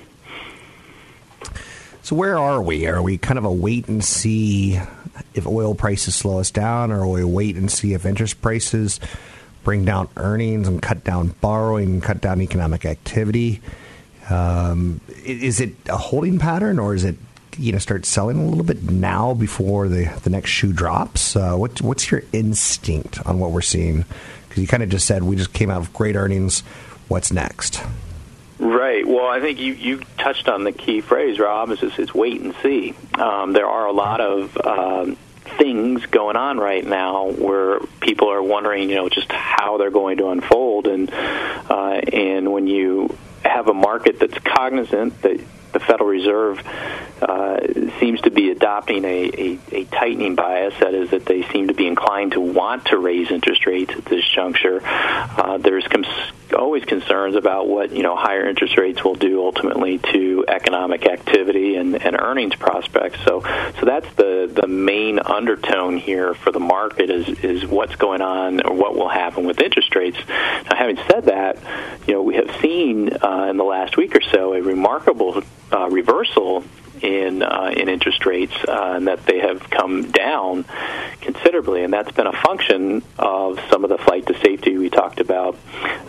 So 2.01 2.17
where 2.17 2.39
are 2.39 2.63
we? 2.63 2.87
Are 2.87 3.03
we 3.03 3.19
kind 3.19 3.39
of 3.39 3.45
a 3.45 3.53
wait 3.53 3.89
and 3.89 4.03
see 4.03 4.81
if 5.35 5.47
oil 5.47 5.75
prices 5.75 6.15
slow 6.15 6.41
us 6.41 6.51
down, 6.51 6.93
or 6.93 7.07
we 7.07 7.25
wait 7.25 7.57
and 7.57 7.71
see 7.71 7.95
if 7.95 8.05
interest 8.07 8.41
prices 8.43 9.01
bring 9.63 9.85
down 9.85 10.09
earnings 10.17 10.69
and 10.69 10.81
cut 10.81 11.05
down 11.05 11.29
borrowing 11.41 11.91
and 11.91 12.03
cut 12.03 12.21
down 12.21 12.41
economic 12.41 12.85
activity? 12.85 13.61
Um, 14.29 15.01
is 15.25 15.61
it 15.61 15.75
a 15.89 15.97
holding 15.97 16.39
pattern, 16.39 16.79
or 16.79 16.95
is 16.95 17.05
it 17.05 17.17
you 17.59 17.73
know 17.73 17.79
start 17.79 18.07
selling 18.07 18.39
a 18.39 18.47
little 18.47 18.65
bit 18.65 18.83
now 18.85 19.35
before 19.35 19.89
the 19.89 20.07
the 20.23 20.31
next 20.31 20.51
shoe 20.51 20.73
drops? 20.73 21.37
Uh, 21.37 21.57
what, 21.57 21.81
what's 21.83 22.11
your 22.11 22.23
instinct 22.33 23.25
on 23.27 23.39
what 23.39 23.51
we're 23.51 23.61
seeing? 23.61 24.05
Because 24.49 24.63
you 24.63 24.69
kind 24.69 24.83
of 24.83 24.89
just 24.89 25.07
said 25.07 25.23
we 25.23 25.37
just 25.37 25.53
came 25.53 25.71
out 25.71 25.81
of 25.81 25.93
great 25.93 26.17
earnings. 26.17 26.61
What's 27.09 27.33
next? 27.33 27.83
Right. 28.61 29.09
Well, 29.09 29.27
I 29.27 29.41
think 29.41 29.59
you, 29.59 29.73
you 29.73 30.03
touched 30.19 30.47
on 30.47 30.65
the 30.65 30.73
key 30.73 31.01
phrase, 31.01 31.39
Rob. 31.39 31.71
Is 31.71 31.83
it's 31.83 32.15
wait 32.15 32.43
and 32.43 32.55
see. 32.63 32.95
Um, 33.15 33.55
there 33.55 33.67
are 33.67 33.87
a 33.87 33.93
lot 33.93 34.21
of 34.21 34.55
um, 34.59 35.17
things 35.57 36.05
going 36.05 36.37
on 36.37 36.59
right 36.59 36.85
now 36.85 37.31
where 37.31 37.81
people 38.01 38.31
are 38.31 38.43
wondering, 38.43 38.91
you 38.91 38.97
know, 38.97 39.09
just 39.09 39.33
how 39.33 39.79
they're 39.79 39.91
going 39.91 40.19
to 40.19 40.29
unfold, 40.29 40.89
and 40.89 41.11
uh, 41.11 42.03
and 42.13 42.53
when 42.53 42.67
you 42.67 43.17
have 43.47 43.69
a 43.69 43.75
market 43.75 44.19
that's 44.21 44.39
cognizant 44.41 45.23
that 45.23 45.41
the 45.73 45.81
Federal 45.81 46.11
Reserve 46.11 46.63
uh, 47.23 47.61
seems 47.99 48.21
to 48.23 48.31
be 48.31 48.51
adopting 48.51 49.07
a, 49.07 49.31
a, 49.33 49.59
a, 49.73 49.85
tightening 49.85 50.35
bias. 50.35 50.75
That 50.81 50.93
is, 50.93 51.11
that 51.11 51.25
they 51.25 51.43
seem 51.45 51.69
to 51.69 51.75
be 51.75 51.87
inclined 51.87 52.33
to 52.33 52.41
want 52.41 52.87
to 52.87 52.99
raise 52.99 53.31
interest 53.31 53.67
rates 53.67 53.95
at 53.97 54.05
this 54.05 54.25
juncture. 54.29 54.83
Uh, 54.85 55.59
there's 55.59 55.87
cons- 55.87 56.33
always 56.53 56.85
concerns 56.85 57.37
about 57.37 57.69
what 57.69 57.93
you 57.93 58.03
know 58.03 58.17
higher 58.17 58.49
interest 58.49 58.77
rates 58.77 59.05
will 59.05 59.15
do 59.15 59.45
ultimately 59.45 59.99
to 59.99 60.45
economic 60.49 61.07
activity 61.07 61.77
and, 61.77 62.01
and 62.03 62.17
earnings 62.19 62.55
prospects. 62.55 63.21
So, 63.25 63.43
so 63.79 63.87
that's 63.87 64.13
the 64.15 64.51
the 64.53 64.67
main 64.67 65.19
undertone 65.19 65.97
here 65.97 66.35
for 66.35 66.53
the 66.53 66.61
market 66.61 67.11
is 67.11 67.29
is 67.41 67.67
what's 67.67 67.97
going 67.97 68.23
on 68.23 68.67
or 68.67 68.75
what 68.75 68.95
will 68.95 69.09
happen 69.09 69.45
with 69.45 69.61
interest 69.61 69.95
rates. 69.95 70.19
Now, 70.29 70.77
having 70.77 70.99
said 71.09 71.27
that, 71.27 71.59
you 72.07 72.15
know 72.15 72.23
we 72.23 72.37
have 72.37 72.51
seen 72.61 73.13
uh, 73.23 73.49
in 73.51 73.57
the 73.57 73.65
last 73.65 73.97
week 73.97 74.15
or 74.17 74.23
so 74.23 74.55
a 74.55 74.63
remarkable 74.63 75.43
uh, 75.73 75.89
reversal 75.89 76.65
in 77.03 77.43
uh, 77.43 77.73
in 77.75 77.89
interest 77.89 78.27
rates, 78.27 78.55
uh, 78.67 78.93
and 78.97 79.09
that 79.09 79.25
they 79.27 79.41
have 79.41 79.69
come 79.71 80.11
down 80.11 80.65
considerably, 81.21 81.85
and 81.85 81.93
that's 81.93 82.13
been 82.13 82.27
a 82.27 82.33
function 82.33 83.03
of 83.19 83.59
some 83.71 83.85
of 83.85 83.91
the 83.91 83.99
flight 83.99 84.27
to 84.27 84.39
safety 84.41 84.77
we 84.77 84.91
talked 84.91 85.21
about 85.21 85.57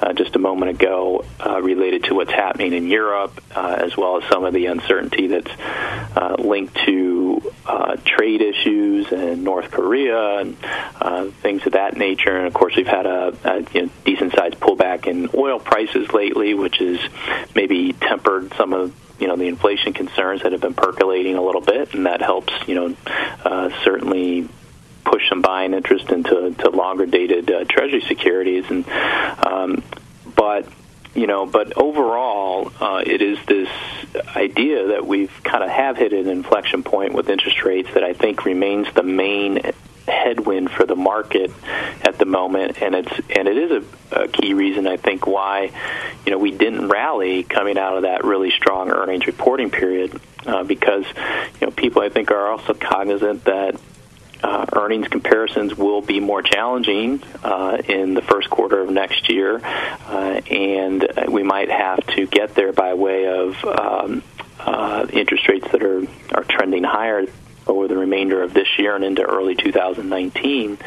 uh, 0.02 0.14
just 0.14 0.36
a 0.36 0.40
moment 0.40 0.72
ago, 0.72 1.24
uh, 1.46 1.62
related 1.62 2.06
to 2.06 2.16
what's 2.16 2.32
happening 2.32 2.74
in 2.74 2.88
Europe, 2.88 3.42
uh, 3.56 3.76
as 3.80 3.96
well 3.96 4.18
as 4.18 4.30
some 4.30 4.44
of 4.46 4.54
the 4.54 4.68
uncertainty 4.68 5.28
that's 5.28 5.52
uh, 6.16 6.36
linked 6.40 6.76
to 6.86 7.42
trade 8.06 8.42
issues 8.42 9.12
in 9.12 9.44
North 9.44 9.72
Korea 9.72 10.40
and 10.40 10.58
things 11.36 11.66
of 11.66 11.74
that 11.74 11.96
nature. 11.96 12.36
And 12.36 12.48
of 12.48 12.54
course, 12.54 12.76
we've 12.76 12.88
had 12.88 13.06
a, 13.06 13.34
a 13.44 13.60
you 13.74 13.84
know, 13.84 13.90
decent 14.06 14.34
sized 14.34 14.60
pullback 14.60 15.08
in 15.08 15.30
oil 15.34 15.60
prices 15.60 16.12
lately, 16.12 16.54
which 16.54 16.78
has 16.78 17.00
maybe 17.56 17.94
tempered 17.94 18.54
some 18.54 18.74
of 18.74 18.94
you 19.22 19.28
know 19.28 19.38
the 19.38 19.48
inflation 19.48 19.94
concerns 19.94 20.42
that 20.42 20.52
have 20.52 20.62
been 20.62 20.74
percolating 20.74 21.36
a 21.36 21.42
little 21.42 21.62
bit, 21.62 21.94
and 21.94 22.06
that 22.06 22.22
helps 22.22 22.54
you 22.68 22.76
know 22.76 22.96
uh, 23.46 23.70
certainly 23.84 24.50
push 25.06 25.30
some 25.30 25.42
buying 25.42 25.74
interest 25.74 26.10
into 26.10 26.54
to 26.60 26.70
longer 26.70 27.06
dated 27.06 27.50
uh, 27.50 27.64
Treasury 27.66 28.02
securities, 28.02 28.66
and 28.70 28.88
um, 29.46 29.84
but 30.36 30.68
you 31.14 31.28
know, 31.28 31.46
but 31.46 31.78
overall, 31.78 32.72
uh, 32.80 33.04
it 33.06 33.22
is 33.22 33.38
this 33.46 33.70
idea 34.36 34.88
that 34.88 35.06
we've 35.06 35.32
kind 35.44 35.64
of 35.64 35.70
have 35.70 35.98
hit 35.98 36.14
an 36.14 36.28
inflection 36.28 36.84
point 36.84 37.14
with 37.14 37.30
interest 37.30 37.64
rates 37.64 37.90
that 37.94 38.04
I 38.04 38.14
think 38.14 38.46
remains 38.46 38.88
the 38.94 39.04
main 39.04 39.60
headwind 40.12 40.70
for 40.72 40.86
the 40.86 40.96
market 40.96 41.52
at 42.02 42.18
the 42.18 42.26
moment, 42.26 42.82
and 42.82 42.96
it's 42.96 43.12
and 43.36 43.48
it 43.48 43.58
is 43.58 43.84
a, 44.12 44.24
a, 44.24 44.28
key 44.28 44.54
reason 44.54 44.88
I 44.88 44.98
think 44.98 45.26
why 45.26 45.72
you 46.26 46.32
know 46.32 46.38
we 46.38 46.52
didn't 46.52 46.90
rally 46.90 47.44
coming 47.44 47.78
out 47.78 47.98
of 47.98 48.04
that 48.04 48.24
really 48.24 48.52
strong 48.52 48.92
earnings 48.92 49.26
reporting 49.26 49.72
period 49.72 50.20
uh, 50.46 50.64
because 50.64 51.06
you 51.60 51.68
know 51.68 51.72
people 51.72 52.02
I 52.02 52.10
think 52.10 52.32
are 52.32 52.48
also 52.48 52.74
cognizant 52.74 53.46
that. 53.46 53.80
Uh, 54.44 54.66
earnings 54.74 55.08
comparisons 55.08 55.78
will 55.78 56.02
be 56.02 56.20
more 56.20 56.42
challenging 56.42 57.22
uh, 57.44 57.78
in 57.88 58.16
the 58.16 58.24
first 58.24 58.50
quarter 58.50 58.82
of 58.82 58.90
next 58.90 59.30
year, 59.30 59.62
uh, 59.64 60.42
and 60.50 61.08
we 61.28 61.44
might 61.44 61.70
have 61.70 62.04
to 62.08 62.26
get 62.26 62.56
there 62.56 62.74
by 62.74 62.96
way 62.96 63.28
of 63.28 63.64
um, 63.64 64.24
uh, 64.66 65.06
interest 65.12 65.48
rates 65.48 65.68
that 65.72 65.84
are, 65.84 66.04
are 66.34 66.44
trending 66.44 66.84
higher 66.84 67.26
over 67.72 67.88
the 67.88 67.98
remainder 67.98 68.44
of 68.44 68.54
this 68.54 68.68
year 68.78 68.96
and 68.96 69.04
into 69.04 69.24
early 69.24 69.56
2019. 69.56 70.78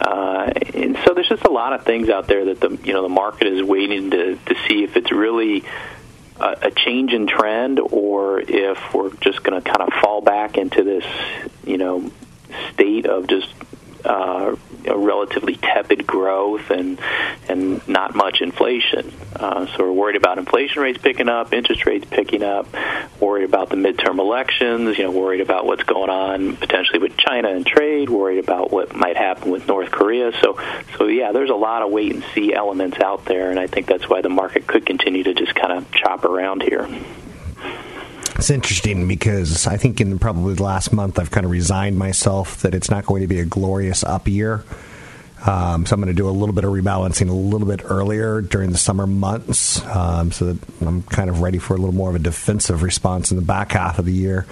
Uh, 0.00 0.52
and 0.74 0.98
so 1.04 1.14
there's 1.14 1.28
just 1.28 1.44
a 1.44 1.50
lot 1.50 1.72
of 1.72 1.84
things 1.84 2.08
out 2.08 2.26
there 2.26 2.46
that 2.46 2.60
the 2.60 2.78
you 2.84 2.92
know 2.92 3.02
the 3.02 3.08
market 3.08 3.46
is 3.46 3.62
waiting 3.62 4.10
to 4.10 4.36
to 4.36 4.54
see 4.68 4.82
if 4.82 4.96
it's 4.96 5.12
really 5.12 5.64
a, 6.40 6.56
a 6.62 6.70
change 6.70 7.12
in 7.12 7.26
trend 7.26 7.78
or 7.78 8.40
if 8.40 8.94
we're 8.94 9.12
just 9.16 9.42
going 9.42 9.60
to 9.60 9.70
kind 9.70 9.82
of 9.82 9.92
fall 10.00 10.20
back 10.20 10.58
into 10.58 10.82
this 10.82 11.04
you 11.64 11.78
know 11.78 12.10
state 12.72 13.06
of 13.06 13.26
just 13.28 13.48
uh, 14.04 14.56
you 14.84 14.94
relatively 14.94 15.56
tepid 15.56 16.06
growth 16.06 16.70
and 16.70 17.00
and 17.48 17.86
not 17.88 18.14
much 18.14 18.40
inflation. 18.40 19.12
Uh, 19.34 19.66
so 19.66 19.84
we're 19.84 19.92
worried 19.92 20.16
about 20.16 20.38
inflation 20.38 20.82
rates 20.82 20.98
picking 20.98 21.28
up, 21.28 21.52
interest 21.52 21.86
rates 21.86 22.06
picking 22.10 22.42
up, 22.42 22.66
worried 23.20 23.44
about 23.44 23.70
the 23.70 23.76
midterm 23.76 24.18
elections, 24.18 24.98
you 24.98 25.04
know, 25.04 25.10
worried 25.10 25.40
about 25.40 25.66
what's 25.66 25.82
going 25.82 26.10
on 26.10 26.56
potentially 26.56 26.98
with 26.98 27.16
China 27.16 27.48
and 27.48 27.66
trade, 27.66 28.10
worried 28.10 28.38
about 28.38 28.70
what 28.70 28.94
might 28.94 29.16
happen 29.16 29.50
with 29.50 29.66
North 29.66 29.90
Korea. 29.90 30.32
So 30.40 30.58
so 30.98 31.06
yeah, 31.06 31.32
there's 31.32 31.50
a 31.50 31.54
lot 31.54 31.82
of 31.82 31.90
wait 31.90 32.14
and 32.14 32.24
see 32.34 32.54
elements 32.54 32.98
out 33.00 33.24
there, 33.24 33.50
and 33.50 33.58
I 33.58 33.66
think 33.66 33.86
that's 33.86 34.08
why 34.08 34.20
the 34.20 34.28
market 34.28 34.66
could 34.66 34.86
continue 34.86 35.22
to 35.24 35.34
just 35.34 35.54
kind 35.54 35.72
of 35.72 35.90
chop 35.92 36.24
around 36.24 36.62
here. 36.62 36.88
It's 38.42 38.50
interesting 38.50 39.06
because 39.06 39.68
I 39.68 39.76
think 39.76 40.00
in 40.00 40.18
probably 40.18 40.54
the 40.54 40.64
last 40.64 40.92
month 40.92 41.20
I've 41.20 41.30
kind 41.30 41.46
of 41.46 41.52
resigned 41.52 41.96
myself 41.96 42.62
that 42.62 42.74
it's 42.74 42.90
not 42.90 43.06
going 43.06 43.20
to 43.20 43.28
be 43.28 43.38
a 43.38 43.44
glorious 43.44 44.02
up 44.02 44.26
year. 44.26 44.64
Um, 45.46 45.86
so 45.86 45.94
I'm 45.94 46.00
going 46.00 46.08
to 46.08 46.12
do 46.12 46.28
a 46.28 46.30
little 46.30 46.52
bit 46.52 46.64
of 46.64 46.72
rebalancing 46.72 47.28
a 47.28 47.32
little 47.32 47.68
bit 47.68 47.82
earlier 47.84 48.40
during 48.40 48.72
the 48.72 48.78
summer 48.78 49.06
months, 49.06 49.80
um, 49.86 50.32
so 50.32 50.54
that 50.54 50.84
I'm 50.84 51.04
kind 51.04 51.30
of 51.30 51.40
ready 51.40 51.58
for 51.58 51.74
a 51.74 51.76
little 51.76 51.94
more 51.94 52.10
of 52.10 52.16
a 52.16 52.18
defensive 52.18 52.82
response 52.82 53.30
in 53.30 53.36
the 53.36 53.44
back 53.44 53.70
half 53.70 54.00
of 54.00 54.06
the 54.06 54.12
year, 54.12 54.44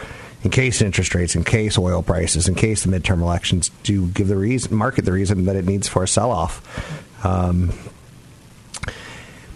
in 0.45 0.51
case 0.51 0.81
interest 0.83 1.13
rates, 1.17 1.35
in 1.35 1.43
case 1.43 1.77
oil 1.77 2.01
prices, 2.01 2.47
in 2.47 2.55
case 2.55 2.85
the 2.85 2.97
midterm 2.97 3.21
elections 3.23 3.73
do 3.83 4.07
give 4.07 4.29
the 4.29 4.37
reason, 4.37 4.73
market 4.73 5.05
the 5.05 5.11
reason 5.11 5.47
that 5.47 5.57
it 5.57 5.65
needs 5.65 5.89
for 5.89 6.05
a 6.05 6.09
sell-off. 6.09 7.27
Um, 7.27 7.73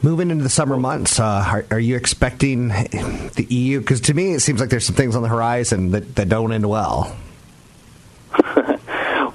moving 0.05 0.31
into 0.31 0.45
the 0.45 0.51
summer 0.51 0.77
months, 0.77 1.19
uh, 1.19 1.25
are, 1.25 1.67
are, 1.71 1.81
you 1.81 1.97
expecting 1.97 2.69
the 2.69 3.47
EU? 3.49 3.81
Because 3.81 4.03
to 4.03 4.15
me, 4.15 4.35
it 4.35 4.41
seems 4.41 4.61
like 4.61 4.69
there's 4.69 4.85
some 4.85 4.95
things 4.95 5.17
on 5.17 5.23
the 5.23 5.29
horizon 5.29 5.93
that, 5.93 6.15
that 6.17 6.29
don't 6.29 6.53
end 6.53 6.69
well. 6.69 7.17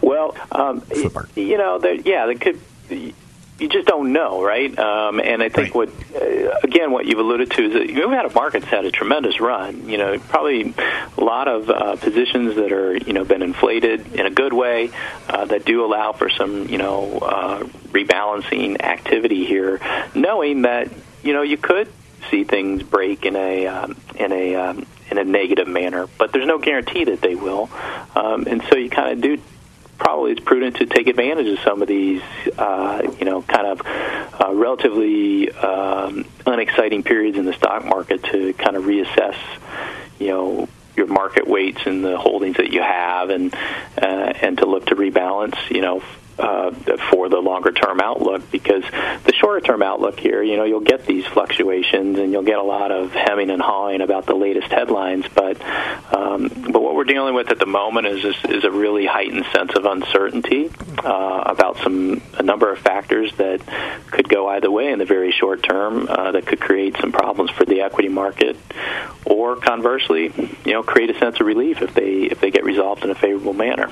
well, 0.01 0.37
um, 0.51 0.83
you 1.35 1.57
know, 1.57 1.79
there, 1.79 1.95
yeah, 1.95 2.27
there 2.27 2.35
could. 2.35 2.59
You 3.59 3.67
just 3.67 3.87
don't 3.87 4.13
know, 4.13 4.41
right? 4.41 4.77
Um, 4.79 5.19
and 5.19 5.43
I 5.43 5.49
think 5.49 5.75
right. 5.75 5.89
what, 5.89 5.89
uh, 6.15 6.59
again, 6.63 6.91
what 6.91 7.05
you've 7.05 7.19
alluded 7.19 7.51
to 7.51 7.65
is 7.65 7.73
that 7.73 7.89
you've 7.89 8.11
had 8.11 8.25
a 8.25 8.33
market's 8.33 8.65
had 8.67 8.85
a 8.85 8.91
tremendous 8.91 9.41
run. 9.41 9.89
You 9.89 9.97
know, 9.97 10.19
probably 10.19 10.73
a 11.17 11.21
lot 11.21 11.47
of 11.47 11.69
uh, 11.69 11.95
positions 11.97 12.55
that 12.55 12.71
are, 12.71 12.95
you 12.95 13.13
know, 13.13 13.25
been 13.25 13.41
inflated 13.41 14.13
in 14.13 14.25
a 14.25 14.29
good 14.31 14.53
way 14.53 14.91
uh, 15.27 15.45
that 15.45 15.65
do 15.65 15.83
allow 15.83 16.13
for 16.13 16.29
some, 16.29 16.69
you 16.69 16.77
know, 16.77 17.19
uh, 17.19 17.59
rebalancing 17.91 18.81
activity 18.81 19.45
here, 19.45 19.79
knowing 20.15 20.61
that, 20.61 20.89
you 21.21 21.33
know, 21.33 21.41
you 21.41 21.57
could 21.57 21.91
see 22.29 22.43
things 22.43 22.83
break 22.83 23.25
in 23.25 23.35
a 23.35 23.67
um, 23.67 23.95
in 24.15 24.31
a 24.31 24.55
um, 24.55 24.85
in 25.11 25.17
a 25.17 25.23
negative 25.23 25.67
manner, 25.67 26.07
but 26.17 26.31
there's 26.31 26.45
no 26.45 26.59
guarantee 26.59 27.05
that 27.05 27.21
they 27.21 27.35
will, 27.35 27.69
um, 28.15 28.45
and 28.47 28.63
so 28.69 28.75
you 28.75 28.89
kind 28.89 29.11
of 29.11 29.21
do 29.21 29.41
probably 29.99 30.31
it's 30.31 30.39
prudent 30.39 30.77
to 30.77 30.85
take 30.85 31.07
advantage 31.07 31.47
of 31.47 31.59
some 31.59 31.81
of 31.81 31.87
these, 31.87 32.21
uh, 32.57 33.01
you 33.19 33.25
know, 33.25 33.41
kind 33.41 33.67
of 33.67 33.81
uh, 34.41 34.53
relatively 34.53 35.51
um, 35.51 36.25
unexciting 36.45 37.03
periods 37.03 37.37
in 37.37 37.45
the 37.45 37.53
stock 37.53 37.85
market 37.85 38.23
to 38.23 38.53
kind 38.53 38.75
of 38.75 38.85
reassess, 38.85 39.35
you 40.17 40.27
know, 40.27 40.67
your 40.95 41.07
market 41.07 41.47
weights 41.47 41.85
and 41.85 42.03
the 42.03 42.17
holdings 42.17 42.57
that 42.57 42.71
you 42.71 42.81
have, 42.81 43.29
and 43.29 43.53
uh, 44.01 44.33
and 44.41 44.57
to 44.57 44.65
look 44.65 44.87
to 44.87 44.95
rebalance, 44.95 45.57
you 45.69 45.81
know, 45.81 46.01
uh, 46.39 46.71
for 47.11 47.29
the 47.29 47.39
longer 47.39 47.71
term 47.71 47.99
outlook 47.99 48.49
because 48.51 48.83
the 49.25 49.33
shorter 49.33 49.59
term 49.59 49.81
outlook 49.81 50.19
here, 50.19 50.41
you 50.41 50.57
know, 50.57 50.63
you'll 50.63 50.79
get 50.79 51.05
these 51.05 51.25
fluctuations 51.25 52.17
and 52.17 52.31
you'll 52.31 52.43
get 52.43 52.57
a 52.57 52.63
lot 52.63 52.91
of 52.91 53.11
hemming 53.11 53.49
and 53.49 53.61
hawing 53.61 54.01
about 54.01 54.25
the 54.25 54.35
latest 54.35 54.67
headlines. 54.71 55.25
But 55.33 55.61
um, 56.15 56.47
but 56.71 56.81
what 56.81 56.95
we're 56.95 57.03
dealing 57.03 57.33
with 57.35 57.51
at 57.51 57.59
the 57.59 57.65
moment 57.65 58.07
is 58.07 58.23
is, 58.23 58.35
is 58.45 58.63
a 58.63 58.71
really 58.71 59.05
heightened 59.05 59.45
sense 59.53 59.75
of 59.75 59.85
uncertainty 59.85 60.69
uh, 61.03 61.43
about 61.45 61.77
some 61.77 62.21
a 62.37 62.43
number 62.43 62.71
of 62.71 62.79
factors 62.79 63.31
that 63.37 63.61
could 64.11 64.29
go 64.29 64.47
either 64.47 64.71
way 64.71 64.91
in 64.91 64.99
the 64.99 65.05
very 65.05 65.31
short 65.31 65.63
term 65.63 66.07
uh, 66.09 66.31
that 66.31 66.45
could 66.45 66.59
create 66.59 66.95
some 66.97 67.11
problems 67.11 67.51
for 67.51 67.65
the 67.65 67.81
equity 67.81 68.09
market, 68.09 68.57
or 69.25 69.55
conversely, 69.55 70.31
you 70.65 70.73
know, 70.73 70.83
create 70.83 71.09
a 71.09 71.19
sense 71.19 71.39
of 71.39 71.45
relief 71.45 71.81
if 71.81 71.93
they 71.93 72.23
if 72.23 72.39
they 72.39 72.51
get 72.51 72.63
resolved 72.63 73.03
in 73.03 73.09
a 73.09 73.15
favorable 73.15 73.53
manner. 73.53 73.89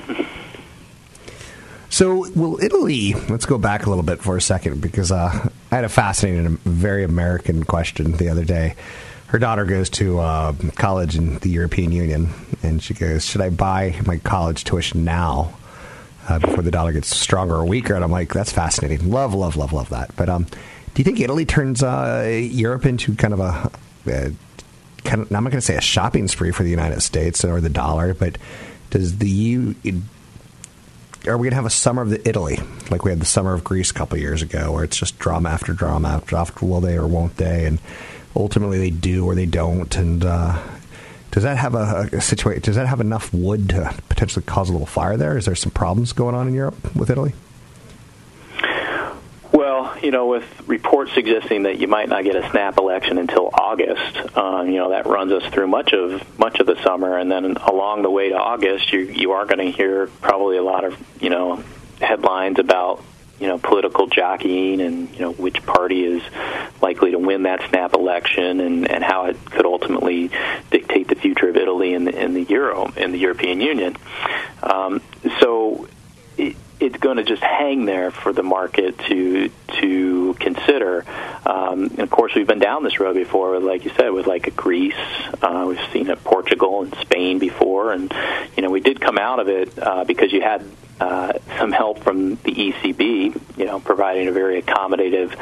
So, 1.90 2.30
will 2.34 2.62
Italy? 2.62 3.14
Let's 3.28 3.46
go 3.46 3.56
back 3.56 3.86
a 3.86 3.88
little 3.88 4.04
bit 4.04 4.20
for 4.20 4.36
a 4.36 4.40
second 4.40 4.82
because 4.82 5.10
uh, 5.10 5.48
I 5.70 5.74
had 5.74 5.84
a 5.84 5.88
fascinating, 5.88 6.58
very 6.58 7.02
American 7.02 7.64
question 7.64 8.12
the 8.12 8.28
other 8.28 8.44
day. 8.44 8.76
Her 9.28 9.38
daughter 9.38 9.64
goes 9.64 9.88
to 9.90 10.18
uh, 10.18 10.52
college 10.74 11.16
in 11.16 11.38
the 11.38 11.48
European 11.48 11.92
Union, 11.92 12.28
and 12.62 12.82
she 12.82 12.94
goes, 12.94 13.24
"Should 13.24 13.40
I 13.40 13.50
buy 13.50 13.98
my 14.06 14.18
college 14.18 14.64
tuition 14.64 15.04
now 15.04 15.56
uh, 16.28 16.38
before 16.38 16.62
the 16.62 16.70
dollar 16.70 16.92
gets 16.92 17.14
stronger 17.14 17.54
or 17.54 17.64
weaker?" 17.64 17.94
And 17.94 18.04
I'm 18.04 18.10
like, 18.10 18.32
"That's 18.32 18.52
fascinating. 18.52 19.10
Love, 19.10 19.34
love, 19.34 19.56
love, 19.56 19.72
love 19.72 19.88
that." 19.88 20.14
But 20.14 20.28
um, 20.28 20.44
do 20.44 21.00
you 21.00 21.04
think 21.04 21.20
Italy 21.20 21.46
turns 21.46 21.82
uh, 21.82 22.26
Europe 22.50 22.84
into 22.84 23.14
kind 23.14 23.32
of 23.32 23.40
a, 23.40 23.70
a 24.06 24.32
kind 25.04 25.22
of, 25.22 25.32
I'm 25.32 25.44
not 25.44 25.50
going 25.50 25.52
to 25.52 25.60
say 25.62 25.76
a 25.76 25.80
shopping 25.80 26.28
spree 26.28 26.50
for 26.50 26.64
the 26.64 26.70
United 26.70 27.00
States 27.00 27.44
or 27.44 27.60
the 27.60 27.70
dollar, 27.70 28.14
but 28.14 28.36
does 28.90 29.18
the 29.18 29.30
EU 29.30 29.74
are 31.28 31.36
we 31.36 31.44
going 31.44 31.50
to 31.50 31.56
have 31.56 31.66
a 31.66 31.70
summer 31.70 32.02
of 32.02 32.10
the 32.10 32.26
Italy 32.28 32.58
like 32.90 33.04
we 33.04 33.10
had 33.10 33.20
the 33.20 33.26
summer 33.26 33.52
of 33.52 33.62
Greece 33.62 33.90
a 33.90 33.94
couple 33.94 34.18
years 34.18 34.42
ago, 34.42 34.72
where 34.72 34.84
it's 34.84 34.96
just 34.96 35.18
drama 35.18 35.50
after 35.50 35.72
drama 35.72 36.08
after, 36.08 36.36
after 36.36 36.64
will 36.64 36.80
they 36.80 36.96
or 36.96 37.06
won't 37.06 37.36
they, 37.36 37.66
and 37.66 37.78
ultimately 38.34 38.78
they 38.78 38.90
do 38.90 39.26
or 39.26 39.34
they 39.34 39.46
don't, 39.46 39.94
and 39.96 40.24
uh, 40.24 40.60
does 41.30 41.42
that 41.42 41.58
have 41.58 41.74
a, 41.74 42.08
a 42.12 42.20
situation? 42.20 42.62
Does 42.62 42.76
that 42.76 42.86
have 42.86 43.00
enough 43.00 43.32
wood 43.32 43.68
to 43.70 43.94
potentially 44.08 44.44
cause 44.44 44.68
a 44.68 44.72
little 44.72 44.86
fire 44.86 45.16
there? 45.16 45.36
Is 45.36 45.44
there 45.44 45.54
some 45.54 45.70
problems 45.70 46.12
going 46.12 46.34
on 46.34 46.48
in 46.48 46.54
Europe 46.54 46.96
with 46.96 47.10
Italy? 47.10 47.34
You 50.08 50.12
know, 50.12 50.24
with 50.24 50.66
reports 50.66 51.12
suggesting 51.12 51.64
that 51.64 51.78
you 51.78 51.86
might 51.86 52.08
not 52.08 52.24
get 52.24 52.34
a 52.34 52.48
snap 52.48 52.78
election 52.78 53.18
until 53.18 53.50
August, 53.52 54.38
um, 54.38 54.70
you 54.70 54.78
know, 54.78 54.88
that 54.88 55.04
runs 55.04 55.30
us 55.32 55.44
through 55.52 55.66
much 55.66 55.92
of 55.92 56.38
much 56.38 56.60
of 56.60 56.66
the 56.66 56.82
summer, 56.82 57.18
and 57.18 57.30
then 57.30 57.58
along 57.58 58.00
the 58.00 58.10
way 58.10 58.30
to 58.30 58.34
August, 58.34 58.90
you 58.90 59.00
you 59.00 59.32
are 59.32 59.44
going 59.44 59.58
to 59.58 59.70
hear 59.70 60.06
probably 60.22 60.56
a 60.56 60.62
lot 60.62 60.84
of 60.84 60.96
you 61.20 61.28
know 61.28 61.62
headlines 62.00 62.58
about 62.58 63.04
you 63.38 63.48
know 63.48 63.58
political 63.58 64.06
jockeying 64.06 64.80
and 64.80 65.12
you 65.12 65.20
know 65.20 65.32
which 65.32 65.62
party 65.66 66.02
is 66.06 66.22
likely 66.80 67.10
to 67.10 67.18
win 67.18 67.42
that 67.42 67.68
snap 67.68 67.92
election 67.92 68.60
and 68.60 68.90
and 68.90 69.04
how 69.04 69.26
it 69.26 69.36
could 69.44 69.66
ultimately 69.66 70.30
dictate 70.70 71.08
the 71.08 71.16
future 71.16 71.50
of 71.50 71.56
Italy 71.58 71.92
and 71.92 72.06
the, 72.06 72.18
in 72.18 72.32
the 72.32 72.44
euro 72.44 72.90
in 72.96 73.12
the 73.12 73.18
European 73.18 73.60
Union. 73.60 73.94
Um, 74.62 75.02
so. 75.38 75.86
It, 76.38 76.56
it's 76.80 76.96
going 76.96 77.16
to 77.16 77.24
just 77.24 77.42
hang 77.42 77.84
there 77.84 78.10
for 78.10 78.32
the 78.32 78.42
market 78.42 78.98
to 78.98 79.50
to 79.80 80.34
consider. 80.38 81.04
Um, 81.44 81.84
and 81.84 82.00
of 82.00 82.10
course, 82.10 82.34
we've 82.34 82.46
been 82.46 82.58
down 82.58 82.84
this 82.84 83.00
road 83.00 83.14
before, 83.14 83.58
like 83.58 83.84
you 83.84 83.90
said, 83.96 84.10
with 84.10 84.26
like 84.26 84.46
a 84.46 84.50
Greece. 84.50 84.94
Uh, 85.42 85.66
we've 85.68 85.92
seen 85.92 86.08
it 86.08 86.22
Portugal 86.24 86.82
and 86.82 86.94
Spain 87.00 87.38
before, 87.38 87.92
and 87.92 88.12
you 88.56 88.62
know 88.62 88.70
we 88.70 88.80
did 88.80 89.00
come 89.00 89.18
out 89.18 89.40
of 89.40 89.48
it 89.48 89.78
uh, 89.78 90.04
because 90.04 90.32
you 90.32 90.40
had 90.40 90.64
uh, 91.00 91.32
some 91.58 91.72
help 91.72 92.02
from 92.02 92.30
the 92.36 92.52
ECB, 92.52 93.58
you 93.58 93.64
know, 93.64 93.80
providing 93.80 94.28
a 94.28 94.32
very 94.32 94.60
accommodative 94.62 95.34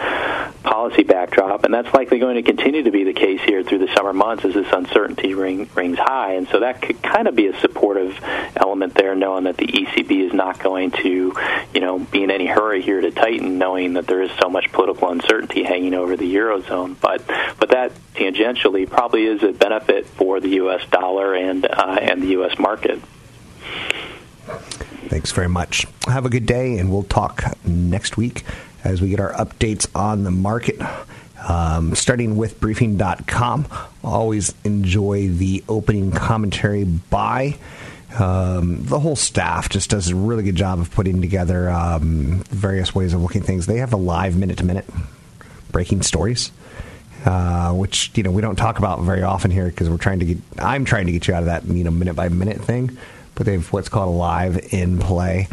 policy 0.62 1.02
backdrop, 1.02 1.64
and 1.64 1.72
that's 1.72 1.92
likely 1.94 2.18
going 2.18 2.36
to 2.36 2.42
continue 2.42 2.82
to 2.82 2.90
be 2.90 3.04
the 3.04 3.12
case 3.12 3.40
here 3.42 3.62
through 3.62 3.78
the 3.78 3.94
summer 3.94 4.12
months 4.12 4.44
as 4.44 4.54
this 4.54 4.70
uncertainty 4.72 5.34
ring, 5.34 5.68
rings 5.74 5.98
high, 5.98 6.34
and 6.34 6.48
so 6.48 6.60
that 6.60 6.82
could 6.82 7.00
kind 7.02 7.28
of 7.28 7.34
be 7.34 7.46
a 7.46 7.58
supportive 7.60 8.18
element 8.56 8.94
there, 8.94 9.14
knowing 9.14 9.44
that 9.44 9.56
the 9.56 9.66
ECB 9.66 10.26
is 10.26 10.32
not 10.32 10.58
going 10.58 10.90
to, 10.90 11.34
you 11.72 11.80
know, 11.80 11.98
be 11.98 12.22
in 12.22 12.30
any 12.30 12.46
hurry 12.46 12.82
here 12.82 13.00
to 13.00 13.10
tighten, 13.10 13.58
knowing 13.58 13.94
that 13.94 14.06
there 14.06 14.22
is 14.22 14.30
so 14.40 14.48
much 14.48 14.70
political 14.72 15.10
uncertainty 15.10 15.62
hanging 15.62 15.94
over 15.94 16.16
the 16.16 16.34
eurozone, 16.34 16.96
but 17.00 17.22
but 17.58 17.70
that 17.70 17.92
tangentially 18.14 18.88
probably 18.88 19.24
is 19.24 19.42
a 19.42 19.52
benefit 19.52 20.06
for 20.06 20.40
the 20.40 20.48
U.S. 20.50 20.82
dollar 20.90 21.34
and 21.34 21.64
uh, 21.66 21.98
and 22.00 22.22
the 22.22 22.28
U.S. 22.28 22.58
market. 22.58 23.00
Thanks 25.08 25.32
very 25.32 25.48
much. 25.48 25.86
Have 26.06 26.26
a 26.26 26.28
good 26.28 26.46
day, 26.46 26.78
and 26.78 26.90
we'll 26.90 27.04
talk 27.04 27.44
next 27.64 28.16
week 28.16 28.44
as 28.84 29.00
we 29.00 29.08
get 29.08 29.20
our 29.20 29.32
updates 29.34 29.86
on 29.94 30.24
the 30.24 30.30
market. 30.30 30.80
Um, 31.48 31.94
starting 31.94 32.36
with 32.36 32.58
briefing.com. 32.58 33.66
Always 34.02 34.54
enjoy 34.64 35.28
the 35.28 35.62
opening 35.68 36.10
commentary 36.10 36.84
by. 36.84 37.56
Um, 38.18 38.84
the 38.84 38.98
whole 38.98 39.16
staff 39.16 39.68
just 39.68 39.90
does 39.90 40.08
a 40.08 40.16
really 40.16 40.42
good 40.42 40.56
job 40.56 40.80
of 40.80 40.90
putting 40.90 41.20
together 41.20 41.68
um, 41.70 42.42
various 42.48 42.94
ways 42.94 43.14
of 43.14 43.20
looking 43.20 43.42
things. 43.42 43.66
They 43.66 43.78
have 43.78 43.92
a 43.92 43.98
live 43.98 44.36
minute 44.36 44.58
to 44.58 44.64
minute 44.64 44.86
breaking 45.70 46.02
stories. 46.02 46.50
Uh, 47.24 47.72
which 47.72 48.12
you 48.14 48.22
know 48.22 48.30
we 48.30 48.40
don't 48.40 48.54
talk 48.54 48.78
about 48.78 49.00
very 49.00 49.24
often 49.24 49.50
here 49.50 49.66
because 49.66 49.90
we're 49.90 49.96
trying 49.96 50.20
to 50.20 50.24
get. 50.24 50.38
I'm 50.58 50.84
trying 50.84 51.06
to 51.06 51.12
get 51.12 51.26
you 51.26 51.34
out 51.34 51.40
of 51.40 51.46
that 51.46 51.64
you 51.64 51.82
know 51.82 51.90
minute 51.90 52.14
by 52.14 52.28
minute 52.28 52.60
thing 52.60 52.96
but 53.37 53.46
they 53.46 53.53
have 53.53 53.72
what's 53.72 53.88
called 53.88 54.09
a 54.09 54.18
live 54.18 54.72
in 54.72 54.99
play. 54.99 55.49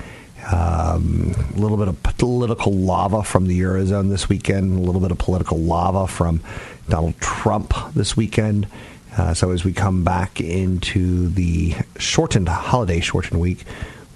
Um, 0.51 1.33
a 1.55 1.59
little 1.59 1.77
bit 1.77 1.87
of 1.87 2.01
political 2.03 2.73
lava 2.73 3.23
from 3.23 3.47
the 3.47 3.61
Eurozone 3.61 4.09
this 4.09 4.27
weekend, 4.27 4.77
a 4.77 4.81
little 4.81 4.99
bit 4.99 5.11
of 5.11 5.17
political 5.17 5.57
lava 5.59 6.07
from 6.07 6.41
Donald 6.89 7.17
Trump 7.19 7.73
this 7.93 8.17
weekend. 8.17 8.67
Uh, 9.15 9.33
so 9.33 9.51
as 9.51 9.63
we 9.63 9.71
come 9.71 10.03
back 10.03 10.41
into 10.41 11.29
the 11.29 11.75
shortened 11.97 12.49
holiday 12.49 12.99
shortened 12.99 13.39
week, 13.39 13.63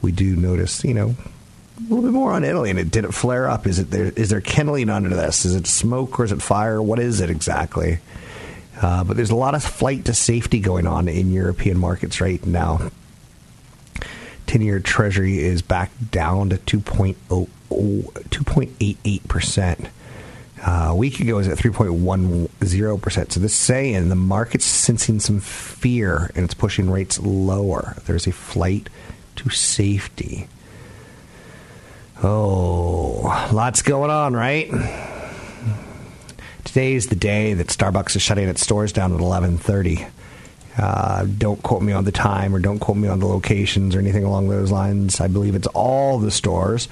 we 0.01 0.11
do 0.11 0.35
notice, 0.35 0.83
you 0.83 0.93
know, 0.93 1.15
a 1.77 1.81
little 1.83 2.01
bit 2.01 2.11
more 2.11 2.33
on 2.33 2.43
Italy. 2.43 2.71
And 2.71 2.79
it 2.79 2.89
did 2.89 3.05
it 3.05 3.13
flare 3.13 3.47
up? 3.49 3.67
Is 3.67 3.79
it 3.79 3.91
there? 3.91 4.11
Is 4.15 4.29
there 4.29 4.41
kindling 4.41 4.89
under 4.89 5.09
this? 5.09 5.45
Is 5.45 5.55
it 5.55 5.67
smoke 5.67 6.19
or 6.19 6.25
is 6.25 6.31
it 6.31 6.41
fire? 6.41 6.81
What 6.81 6.99
is 6.99 7.21
it 7.21 7.29
exactly? 7.29 7.99
Uh, 8.81 9.03
but 9.03 9.15
there's 9.15 9.29
a 9.29 9.35
lot 9.35 9.55
of 9.55 9.63
flight 9.63 10.05
to 10.05 10.13
safety 10.13 10.59
going 10.59 10.85
on 10.87 11.07
in 11.07 11.31
European 11.31 11.77
markets 11.77 12.19
right 12.19 12.45
now. 12.45 12.89
10 14.47 14.61
year 14.61 14.79
treasury 14.79 15.39
is 15.39 15.61
back 15.61 15.91
down 16.11 16.49
to 16.49 16.57
2.0, 16.57 17.47
2.88%. 17.69 19.89
Uh, 20.65 20.87
a 20.89 20.95
week 20.95 21.19
ago, 21.19 21.33
it 21.33 21.33
was 21.33 21.47
at 21.47 21.57
3.10%. 21.57 23.31
So 23.31 23.39
this 23.39 23.51
is 23.51 23.57
saying 23.57 24.09
the 24.09 24.15
market's 24.15 24.65
sensing 24.65 25.19
some 25.19 25.39
fear 25.39 26.31
and 26.35 26.43
it's 26.43 26.55
pushing 26.55 26.89
rates 26.89 27.19
lower. 27.19 27.95
There's 28.05 28.25
a 28.25 28.31
flight 28.31 28.89
to 29.35 29.49
safety. 29.49 30.47
Oh, 32.23 33.47
lots 33.53 33.83
going 33.83 34.09
on, 34.09 34.35
right? 34.35 34.71
Today 36.63 36.93
is 36.93 37.07
the 37.07 37.15
day 37.15 37.53
that 37.53 37.67
Starbucks 37.67 38.15
is 38.15 38.23
shutting 38.23 38.49
its 38.49 38.61
stores 38.61 38.91
down 38.91 39.13
at 39.13 39.19
11:30. 39.19 40.07
Uh, 40.77 41.25
don't 41.37 41.61
quote 41.63 41.81
me 41.81 41.91
on 41.91 42.03
the 42.03 42.11
time 42.11 42.53
or 42.53 42.59
don't 42.59 42.79
quote 42.79 42.97
me 42.97 43.07
on 43.07 43.19
the 43.19 43.25
locations 43.25 43.95
or 43.95 43.99
anything 43.99 44.23
along 44.23 44.47
those 44.47 44.71
lines. 44.71 45.19
I 45.19 45.27
believe 45.27 45.55
it's 45.55 45.67
all 45.67 46.19
the 46.19 46.31
stores. 46.31 46.87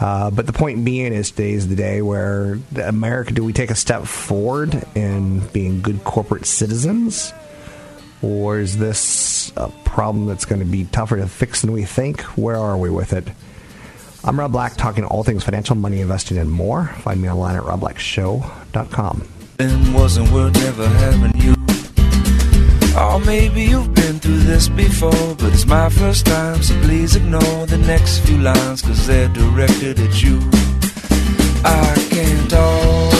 Uh, 0.00 0.30
but 0.30 0.46
the 0.46 0.52
point 0.52 0.84
being 0.84 1.12
is 1.12 1.30
today 1.30 1.52
is 1.52 1.68
the 1.68 1.76
day 1.76 2.02
where 2.02 2.58
America, 2.82 3.32
do 3.32 3.44
we 3.44 3.52
take 3.52 3.70
a 3.70 3.74
step 3.74 4.04
forward 4.04 4.84
in 4.94 5.40
being 5.48 5.80
good 5.82 6.04
corporate 6.04 6.46
citizens? 6.46 7.32
Or 8.22 8.58
is 8.58 8.78
this 8.78 9.52
a 9.56 9.68
problem 9.84 10.26
that's 10.26 10.44
going 10.44 10.60
to 10.60 10.66
be 10.66 10.84
tougher 10.84 11.16
to 11.16 11.28
fix 11.28 11.62
than 11.62 11.72
we 11.72 11.84
think? 11.84 12.22
Where 12.36 12.56
are 12.56 12.76
we 12.76 12.90
with 12.90 13.12
it? 13.12 13.28
I'm 14.24 14.38
Rob 14.38 14.52
Black, 14.52 14.74
talking 14.76 15.04
all 15.04 15.22
things 15.22 15.44
financial, 15.44 15.76
money, 15.76 16.00
investing, 16.00 16.38
and 16.38 16.50
more. 16.50 16.86
Find 16.86 17.22
me 17.22 17.30
online 17.30 17.56
at 17.56 17.62
robblackshow.com. 17.62 19.28
Wasn't 19.94 20.30
worth 20.30 20.54
never 20.54 20.88
having 20.88 21.40
you. 21.40 21.57
Or 22.98 23.20
maybe 23.20 23.62
you've 23.62 23.94
been 23.94 24.18
through 24.18 24.40
this 24.40 24.68
before, 24.68 25.34
but 25.36 25.52
it's 25.52 25.66
my 25.66 25.88
first 25.88 26.26
time, 26.26 26.62
so 26.62 26.74
please 26.82 27.14
ignore 27.14 27.66
the 27.66 27.78
next 27.78 28.18
few 28.20 28.38
lines, 28.38 28.82
cause 28.82 29.06
they're 29.06 29.28
directed 29.28 30.00
at 30.00 30.20
you. 30.20 30.40
I 31.64 31.94
can't 32.10 32.52
always 32.52 33.17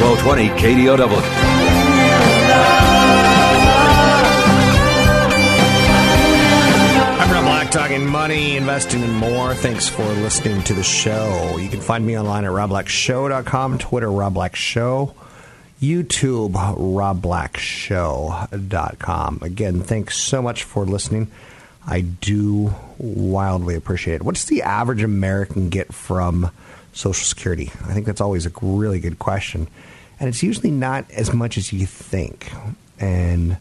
1220 0.00 0.48
KDOW. 0.60 2.24
I'm 7.20 7.30
Rob 7.30 7.44
Black, 7.44 7.70
talking 7.70 8.04
money, 8.04 8.56
investing, 8.56 9.04
and 9.04 9.14
more. 9.14 9.54
Thanks 9.54 9.88
for 9.88 10.02
listening 10.02 10.64
to 10.64 10.74
the 10.74 10.82
show. 10.82 11.56
You 11.58 11.68
can 11.68 11.80
find 11.80 12.04
me 12.04 12.18
online 12.18 12.44
at 12.44 12.50
robblackshow.com, 12.50 13.78
Twitter, 13.78 14.10
Rob 14.10 14.34
Black 14.34 14.56
Show, 14.56 15.14
YouTube, 15.80 16.52
robblackshow.com. 16.52 19.38
Again, 19.42 19.80
thanks 19.80 20.16
so 20.16 20.42
much 20.42 20.64
for 20.64 20.84
listening. 20.84 21.30
I 21.86 22.00
do 22.00 22.74
wildly 22.98 23.76
appreciate 23.76 24.16
it. 24.16 24.22
What's 24.22 24.46
the 24.46 24.62
average 24.62 25.04
American 25.04 25.68
get 25.68 25.94
from 25.94 26.50
Social 26.94 27.24
Security? 27.24 27.70
I 27.86 27.92
think 27.92 28.06
that's 28.06 28.20
always 28.20 28.46
a 28.46 28.52
really 28.62 29.00
good 29.00 29.18
question. 29.18 29.68
And 30.18 30.28
it's 30.28 30.42
usually 30.42 30.70
not 30.70 31.10
as 31.10 31.32
much 31.34 31.58
as 31.58 31.72
you 31.72 31.86
think. 31.86 32.50
And 32.98 33.58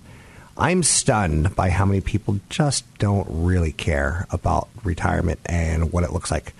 I'm 0.55 0.83
stunned 0.83 1.55
by 1.55 1.69
how 1.69 1.85
many 1.85 1.99
people 1.99 2.39
just 2.49 2.85
don't 2.99 3.27
really 3.29 3.71
care 3.71 4.27
about 4.29 4.69
retirement 4.83 5.39
and 5.47 5.91
what 5.91 6.03
it 6.03 6.13
looks 6.13 6.29
like. 6.29 6.53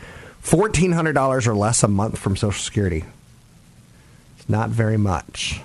$1,400 0.44 1.48
or 1.48 1.56
less 1.56 1.84
a 1.84 1.88
month 1.88 2.18
from 2.18 2.36
Social 2.36 2.60
Security. 2.60 3.06
It's 4.38 4.50
not 4.50 4.70
very 4.70 4.98
much. 4.98 5.62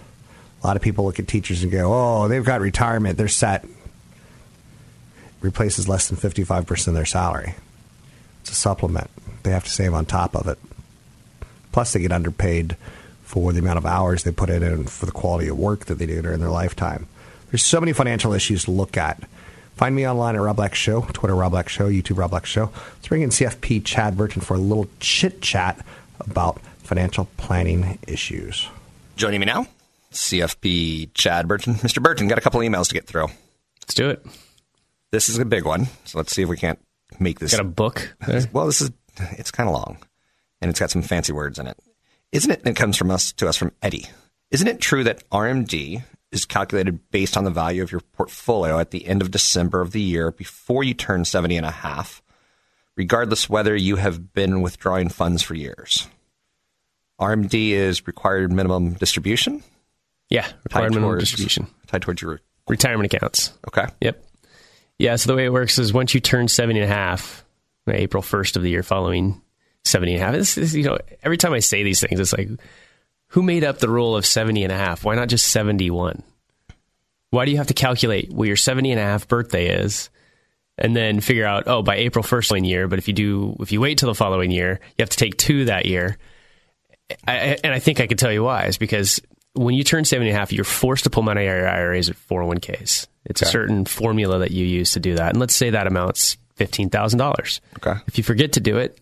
A 0.63 0.67
lot 0.67 0.77
of 0.77 0.83
people 0.83 1.05
look 1.05 1.19
at 1.19 1.27
teachers 1.27 1.63
and 1.63 1.73
go, 1.73 1.93
oh, 1.93 2.29
they've 2.29 2.45
got 2.45 2.61
retirement, 2.61 3.17
they're 3.17 3.29
set. 3.29 3.65
Replaces 5.41 5.89
less 5.89 6.09
than 6.09 6.19
55% 6.19 6.89
of 6.89 6.95
their 6.95 7.07
salary. 7.07 7.55
It's 8.43 8.51
a 8.51 8.55
supplement. 8.55 9.11
They 9.43 9.51
have 9.51 9.65
to 9.65 9.71
save 9.71 9.95
on 9.95 10.05
top 10.05 10.37
of 10.37 10.49
it. 10.49 10.59
Plus, 11.79 11.93
they 11.93 12.01
get 12.01 12.11
underpaid 12.11 12.77
for 13.23 13.53
the 13.53 13.61
amount 13.61 13.79
of 13.79 13.87
hours 13.87 14.25
they 14.25 14.33
put 14.33 14.51
in 14.51 14.65
and 14.65 14.91
for 14.91 15.07
the 15.07 15.13
quality 15.13 15.47
of 15.47 15.57
work 15.57 15.85
that 15.85 15.95
they 15.95 16.07
do 16.07 16.21
during 16.21 16.41
their 16.41 16.51
lifetime. 16.51 17.07
There's 17.53 17.65
so 17.65 17.79
many 17.79 17.93
financial 17.93 18.33
issues 18.33 18.65
to 18.65 18.73
look 18.73 18.97
at. 18.97 19.23
Find 19.77 19.95
me 19.95 20.05
online 20.05 20.35
at 20.35 20.41
Rob 20.41 20.57
Black 20.57 20.75
Show, 20.75 21.03
Twitter 21.13 21.37
Rob 21.37 21.53
Black 21.53 21.69
Show, 21.69 21.89
YouTube 21.89 22.19
Rob 22.19 22.31
Black 22.31 22.47
Show. 22.47 22.73
Let's 22.97 23.07
bring 23.07 23.23
in 23.23 23.31
CFP 23.31 23.85
Chad 23.85 24.17
Burton 24.17 24.43
for 24.43 24.55
a 24.55 24.59
little 24.59 24.89
chit 24.99 25.41
chat 25.41 25.87
about 26.19 26.61
financial 26.83 27.29
planning 27.37 28.01
issues. 28.09 28.67
Joining 29.15 29.39
me 29.39 29.47
now, 29.47 29.69
CFP 30.11 31.11
Chad 31.15 31.47
Burton. 31.47 31.75
Mr. 31.85 32.03
Burton, 32.03 32.27
got 32.27 32.39
a 32.39 32.41
couple 32.41 32.59
emails 32.59 32.89
to 32.89 32.95
get 32.95 33.07
through. 33.07 33.29
Let's 33.83 33.95
do 33.95 34.11
it. 34.11 34.27
This 35.13 35.29
is 35.29 35.39
a 35.39 35.45
big 35.45 35.65
one, 35.65 35.87
so 36.07 36.19
let's 36.19 36.33
see 36.33 36.43
if 36.43 36.49
we 36.49 36.57
can't 36.57 36.81
make 37.21 37.39
this. 37.39 37.53
Got 37.53 37.61
a 37.61 37.65
book? 37.69 38.17
There? 38.27 38.43
Well, 38.53 38.67
this 38.67 38.81
is 38.81 38.91
it's 39.37 39.53
kind 39.53 39.69
of 39.69 39.77
long, 39.77 39.99
and 40.61 40.71
it's 40.71 40.81
got 40.81 40.91
some 40.91 41.03
fancy 41.03 41.33
words 41.33 41.59
in 41.59 41.67
it. 41.67 41.79
Isn't 42.33 42.51
it? 42.51 42.61
And 42.61 42.69
it 42.69 42.77
comes 42.77 42.97
from 42.97 43.11
us 43.11 43.33
to 43.35 43.49
us 43.49 43.57
from 43.57 43.73
Eddie. 43.83 44.07
Isn't 44.51 44.69
it 44.69 44.81
true 44.81 45.05
that 45.05 45.29
RMD 45.31 46.03
is 46.31 46.45
calculated 46.45 47.11
based 47.11 47.37
on 47.37 47.45
the 47.45 47.51
value 47.51 47.83
of 47.83 47.91
your 47.91 48.01
portfolio 48.01 48.79
at 48.79 48.91
the 48.91 49.07
end 49.07 49.23
of 49.23 49.31
December 49.31 49.81
of 49.81 49.93
the 49.93 50.01
year 50.01 50.31
before 50.31 50.85
you 50.85 50.95
turn 50.95 51.25
70 51.25 51.57
and 51.57 51.65
a 51.67 51.71
half, 51.71 52.23
regardless 52.97 53.49
whether 53.49 53.75
you 53.75 53.97
have 53.97 54.33
been 54.35 54.61
withdrawing 54.61 55.09
funds 55.09 55.43
for 55.43 55.55
years? 55.55 56.07
RMD 57.21 57.71
is 57.71 58.07
required 58.07 58.53
minimum 58.53 58.95
distribution. 58.95 59.63
Yeah, 60.31 60.47
required 60.65 60.91
minimum 60.91 61.11
towards- 61.11 61.25
distribution. 61.31 61.67
Tied 61.87 62.03
towards 62.03 62.21
your 62.23 62.41
Retirement 62.69 63.13
accounts. 63.13 63.55
Okay. 63.67 63.87
Yep. 64.03 64.23
Yeah, 64.99 65.17
so 65.17 65.29
the 65.31 65.37
way 65.37 65.47
it 65.47 65.53
works 65.53 65.79
is 65.79 65.93
once 65.93 66.13
you 66.13 66.21
turn 66.21 66.49
70 66.49 66.81
and 66.81 66.91
a 66.91 66.95
half, 66.95 67.45
April 67.89 68.23
1st 68.23 68.57
of 68.57 68.63
the 68.63 68.69
year 68.69 68.83
following 68.83 69.41
70 69.89 70.15
and 70.15 70.23
a 70.23 70.25
half, 70.25 70.35
this 70.35 70.59
is, 70.59 70.75
you 70.75 70.85
know, 70.85 70.99
every 71.23 71.37
time 71.37 71.53
I 71.53 71.61
say 71.61 71.83
these 71.83 72.01
things, 72.01 72.21
it's 72.21 72.33
like, 72.33 72.49
who 73.29 73.43
made 73.43 73.65
up 73.65 73.79
the 73.79 73.89
rule 73.89 74.17
of 74.17 74.25
70 74.25 74.65
and 74.65 74.73
a 74.73 74.77
half? 74.77 75.05
Why 75.05 75.15
not 75.15 75.29
just 75.29 75.49
71? 75.49 76.23
Why 77.31 77.45
do 77.45 77.51
you 77.51 77.59
have 77.59 77.67
to 77.67 77.75
calculate 77.75 78.33
what 78.33 78.49
your 78.49 78.57
70 78.57 78.91
and 78.93 79.01
a 79.01 79.05
half 79.05 79.29
birthday 79.29 79.81
is 79.83 80.09
and 80.79 80.97
then 80.97 81.21
figure 81.21 81.45
out, 81.45 81.65
oh, 81.67 81.83
by 81.83 81.97
April 81.97 82.25
1st 82.25 82.49
following 82.49 82.65
year, 82.65 82.89
but 82.89 82.99
if 82.99 83.09
you 83.09 83.15
do, 83.15 83.57
if 83.61 83.73
you 83.73 83.81
wait 83.81 83.99
till 83.99 84.09
the 84.09 84.15
following 84.15 84.51
year, 84.51 84.81
you 84.97 85.03
have 85.03 85.11
to 85.11 85.17
take 85.17 85.37
two 85.37 85.67
that 85.67 85.87
year. 85.87 86.17
I, 87.27 87.59
and 87.65 87.75
I 87.75 87.79
think 87.79 88.01
I 88.01 88.07
can 88.07 88.17
tell 88.17 88.33
you 88.33 88.45
why 88.45 88.65
is 88.67 88.79
because 88.79 89.21
when 89.55 89.75
you 89.75 89.83
turn 89.83 90.05
70 90.05 90.31
and 90.31 90.37
a 90.37 90.39
half, 90.39 90.53
you're 90.53 90.65
forced 90.65 91.05
to 91.05 91.11
pull 91.11 91.23
money 91.23 91.47
out 91.49 91.57
of 91.57 91.59
your 91.59 91.69
IRAs 91.69 92.09
or 92.09 92.15
401ks. 92.15 93.07
It's 93.25 93.43
a 93.43 93.47
certain 93.47 93.85
formula 93.85 94.39
that 94.39 94.53
you 94.53 94.65
use 94.65 94.93
to 94.93 95.01
do 95.01 95.17
that. 95.17 95.31
And 95.31 95.41
let's 95.41 95.55
say 95.55 95.71
that 95.71 95.87
amounts 95.87 96.39
$15,000. 96.59 97.61
Okay. 97.79 98.01
If 98.07 98.19
you 98.19 98.25
forget 98.25 98.53
to 98.55 98.61
do 98.61 98.79
it, 98.79 98.99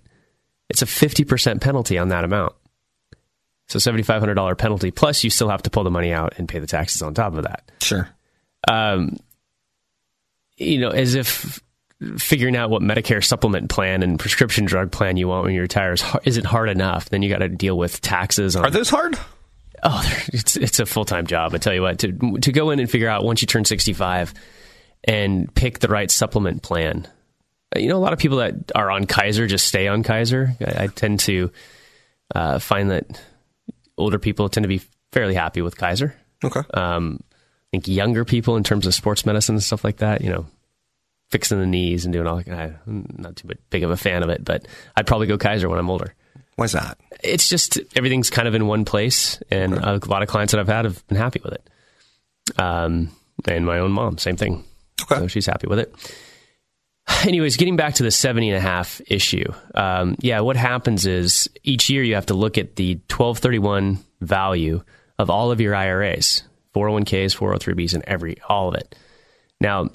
it's 0.68 0.82
a 0.82 0.86
50% 0.86 1.60
penalty 1.60 1.98
on 1.98 2.08
that 2.08 2.24
amount. 2.24 2.54
So 3.68 3.78
$7,500 3.78 4.58
penalty, 4.58 4.90
plus 4.90 5.24
you 5.24 5.30
still 5.30 5.48
have 5.48 5.62
to 5.62 5.70
pull 5.70 5.84
the 5.84 5.90
money 5.90 6.12
out 6.12 6.34
and 6.38 6.48
pay 6.48 6.60
the 6.60 6.66
taxes 6.66 7.02
on 7.02 7.14
top 7.14 7.34
of 7.34 7.44
that. 7.44 7.70
Sure. 7.80 8.08
Um, 8.68 9.16
you 10.56 10.78
know, 10.78 10.90
as 10.90 11.14
if 11.14 11.60
figuring 12.18 12.56
out 12.56 12.70
what 12.70 12.82
Medicare 12.82 13.24
supplement 13.24 13.70
plan 13.70 14.02
and 14.02 14.18
prescription 14.18 14.66
drug 14.66 14.92
plan 14.92 15.16
you 15.16 15.28
want 15.28 15.44
when 15.44 15.54
you 15.54 15.62
retire 15.62 15.92
is, 15.92 16.04
isn't 16.24 16.44
hard 16.44 16.68
enough. 16.68 17.08
Then 17.08 17.22
you 17.22 17.28
got 17.28 17.38
to 17.38 17.48
deal 17.48 17.76
with 17.76 18.00
taxes 18.00 18.56
on. 18.56 18.64
Are 18.64 18.70
those 18.70 18.90
hard? 18.90 19.18
Oh, 19.82 20.02
it's 20.32 20.56
it's 20.56 20.80
a 20.80 20.86
full 20.86 21.04
time 21.04 21.26
job. 21.26 21.54
I 21.54 21.58
tell 21.58 21.74
you 21.74 21.82
what, 21.82 21.98
to 22.00 22.12
to 22.12 22.52
go 22.52 22.70
in 22.70 22.80
and 22.80 22.90
figure 22.90 23.08
out 23.08 23.24
once 23.24 23.42
you 23.42 23.46
turn 23.46 23.64
sixty 23.64 23.92
five, 23.92 24.32
and 25.04 25.52
pick 25.54 25.78
the 25.80 25.88
right 25.88 26.10
supplement 26.10 26.62
plan. 26.62 27.06
Uh, 27.74 27.78
You 27.80 27.88
know, 27.88 27.96
a 27.96 27.98
lot 27.98 28.12
of 28.12 28.18
people 28.18 28.38
that 28.38 28.72
are 28.74 28.90
on 28.90 29.06
Kaiser 29.06 29.46
just 29.46 29.66
stay 29.66 29.88
on 29.88 30.02
Kaiser. 30.02 30.54
I, 30.60 30.84
I 30.84 30.86
tend 30.88 31.20
to 31.20 31.50
uh, 32.34 32.58
find 32.58 32.90
that 32.90 33.20
older 33.96 34.18
people 34.18 34.48
tend 34.48 34.64
to 34.64 34.68
be 34.68 34.82
fairly 35.12 35.34
happy 35.34 35.62
with 35.62 35.76
Kaiser. 35.76 36.14
Okay. 36.44 36.60
Um, 36.74 37.20
I 37.22 37.66
think 37.72 37.88
younger 37.88 38.24
people, 38.24 38.56
in 38.56 38.64
terms 38.64 38.86
of 38.86 38.94
sports 38.94 39.26
medicine 39.26 39.54
and 39.56 39.62
stuff 39.62 39.84
like 39.84 39.98
that, 39.98 40.20
you 40.20 40.30
know, 40.30 40.46
fixing 41.30 41.58
the 41.58 41.66
knees 41.66 42.04
and 42.04 42.12
doing 42.12 42.26
all 42.26 42.36
that. 42.36 42.48
I'm 42.86 43.06
not 43.18 43.36
too 43.36 43.48
big 43.70 43.82
of 43.82 43.90
a 43.90 43.96
fan 43.96 44.22
of 44.22 44.28
it, 44.28 44.44
but 44.44 44.66
I'd 44.96 45.06
probably 45.06 45.26
go 45.26 45.36
Kaiser 45.36 45.68
when 45.68 45.78
I'm 45.78 45.90
older. 45.90 46.14
Why's 46.54 46.72
that? 46.72 46.98
It's 47.22 47.48
just 47.48 47.78
everything's 47.96 48.30
kind 48.30 48.46
of 48.48 48.54
in 48.54 48.66
one 48.66 48.84
place, 48.84 49.42
and 49.50 49.74
a 49.74 49.98
lot 50.06 50.22
of 50.22 50.28
clients 50.28 50.52
that 50.52 50.60
I've 50.60 50.68
had 50.68 50.84
have 50.84 51.06
been 51.08 51.18
happy 51.18 51.40
with 51.42 51.54
it. 51.54 51.68
Um, 52.58 53.10
and 53.46 53.66
my 53.66 53.78
own 53.80 53.92
mom, 53.92 54.18
same 54.18 54.36
thing. 54.36 54.64
Okay. 55.02 55.16
So 55.16 55.26
she's 55.26 55.46
happy 55.46 55.66
with 55.66 55.80
it. 55.80 55.94
Anyways, 57.24 57.56
getting 57.56 57.76
back 57.76 57.94
to 57.94 58.02
the 58.02 58.10
70 58.10 58.50
and 58.50 58.58
a 58.58 58.60
half 58.60 59.00
issue. 59.06 59.52
Um, 59.74 60.16
yeah, 60.20 60.40
what 60.40 60.56
happens 60.56 61.06
is 61.06 61.48
each 61.62 61.88
year 61.88 62.02
you 62.02 62.14
have 62.14 62.26
to 62.26 62.34
look 62.34 62.58
at 62.58 62.76
the 62.76 62.94
1231 63.08 63.98
value 64.20 64.82
of 65.18 65.30
all 65.30 65.50
of 65.50 65.60
your 65.60 65.74
IRAs, 65.74 66.42
401ks, 66.74 67.36
403bs, 67.36 67.94
and 67.94 68.04
every, 68.04 68.36
all 68.48 68.68
of 68.68 68.74
it. 68.74 68.94
Now, 69.60 69.90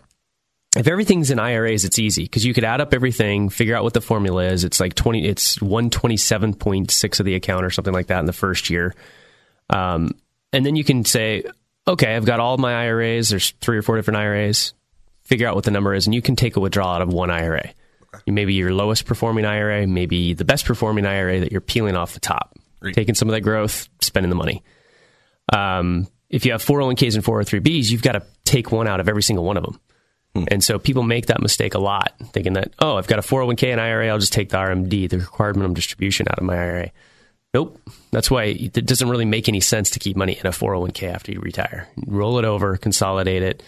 if 0.76 0.88
everything's 0.88 1.32
in 1.32 1.40
IRAs, 1.40 1.84
it's 1.84 2.00
easy 2.00 2.24
because 2.24 2.46
you 2.46 2.54
could 2.54 2.64
add 2.64 2.82
up 2.82 2.94
everything, 2.94 3.50
figure 3.50 3.76
out 3.76 3.84
what 3.84 3.94
the 3.94 4.02
formula 4.02 4.46
is. 4.46 4.64
It's 4.64 4.80
like 4.80 4.96
20, 4.96 5.28
it's 5.28 5.58
127.6 5.58 7.20
of 7.20 7.26
the 7.26 7.36
account 7.36 7.66
or 7.66 7.70
something 7.70 7.94
like 7.94 8.08
that 8.08 8.20
in 8.20 8.26
the 8.26 8.34
first 8.34 8.70
year. 8.70 8.96
Um, 9.70 10.12
and 10.54 10.66
then 10.66 10.76
you 10.76 10.84
can 10.84 11.04
say, 11.04 11.44
okay, 11.88 12.16
I've 12.16 12.26
got 12.26 12.40
all 12.40 12.58
my 12.58 12.86
IRAs. 12.86 13.30
There's 13.30 13.52
three 13.62 13.78
or 13.78 13.82
four 13.82 13.98
different 13.98 14.18
IRAs. 14.18 14.74
Figure 15.32 15.48
out 15.48 15.56
what 15.56 15.64
the 15.64 15.72
number 15.72 15.94
is, 15.94 16.08
and 16.08 16.14
you 16.14 16.22
can 16.22 16.36
take 16.36 16.58
a 16.58 16.60
withdrawal 16.60 16.90
out 16.90 17.02
of 17.02 17.08
one 17.08 17.32
IRA. 17.32 17.72
Maybe 18.28 18.54
your 18.56 18.74
lowest 18.74 19.06
performing 19.06 19.46
IRA, 19.46 19.88
maybe 19.88 20.34
the 20.34 20.44
best 20.44 20.66
performing 20.66 21.06
IRA 21.06 21.40
that 21.40 21.54
you're 21.54 21.62
peeling 21.62 21.96
off 21.96 22.14
the 22.14 22.20
top, 22.20 22.60
taking 22.92 23.16
some 23.16 23.30
of 23.30 23.32
that 23.32 23.40
growth, 23.40 23.88
spending 24.02 24.30
the 24.30 24.36
money. 24.36 24.62
Um, 25.54 26.10
if 26.30 26.46
you 26.46 26.52
have 26.52 26.62
401ks 26.62 27.16
and 27.16 27.24
403bs, 27.24 27.92
you've 27.92 28.02
got 28.02 28.12
to 28.12 28.24
take 28.44 28.74
one 28.74 28.90
out 28.90 29.00
of 29.00 29.08
every 29.08 29.24
single 29.24 29.46
one 29.46 29.56
of 29.56 29.64
them. 29.64 29.80
And 30.50 30.62
so 30.62 30.78
people 30.78 31.04
make 31.04 31.28
that 31.28 31.42
mistake 31.42 31.76
a 31.76 31.80
lot, 31.80 32.14
thinking 32.34 32.52
that, 32.54 32.74
oh, 32.80 32.98
I've 32.98 33.08
got 33.08 33.20
a 33.20 33.22
401k 33.22 33.72
and 33.72 33.80
IRA, 33.80 34.10
I'll 34.10 34.20
just 34.20 34.34
take 34.34 34.50
the 34.50 34.58
RMD, 34.58 35.10
the 35.10 35.20
required 35.20 35.56
minimum 35.56 35.76
distribution, 35.76 36.28
out 36.30 36.40
of 36.40 36.44
my 36.44 36.58
IRA. 36.58 36.92
Nope. 37.54 37.80
That's 38.12 38.30
why 38.30 38.48
it 38.48 38.74
doesn't 38.86 39.10
really 39.10 39.24
make 39.24 39.48
any 39.48 39.62
sense 39.62 39.92
to 39.92 40.00
keep 40.00 40.18
money 40.18 40.38
in 40.38 40.46
a 40.46 40.52
401k 40.52 41.10
after 41.10 41.32
you 41.32 41.40
retire. 41.40 41.88
Roll 42.06 42.38
it 42.38 42.44
over, 42.44 42.76
consolidate 42.76 43.44
it, 43.44 43.64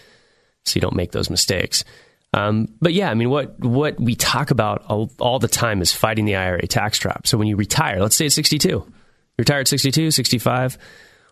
so 0.64 0.76
you 0.76 0.80
don't 0.80 0.96
make 0.96 1.12
those 1.12 1.30
mistakes. 1.30 1.84
Um, 2.32 2.68
but 2.80 2.92
yeah, 2.92 3.10
I 3.10 3.14
mean, 3.14 3.30
what 3.30 3.58
what 3.60 4.00
we 4.00 4.16
talk 4.16 4.50
about 4.50 4.84
all, 4.88 5.10
all 5.20 5.38
the 5.38 5.48
time 5.48 5.80
is 5.80 5.92
fighting 5.92 6.24
the 6.24 6.34
IRA 6.34 6.66
tax 6.66 6.98
trap. 6.98 7.26
So 7.26 7.38
when 7.38 7.46
you 7.46 7.56
retire, 7.56 8.00
let's 8.00 8.16
say 8.16 8.26
at 8.26 8.32
62, 8.32 8.68
you 8.68 8.92
retire 9.38 9.60
at 9.60 9.68
62, 9.68 10.10
65. 10.10 10.78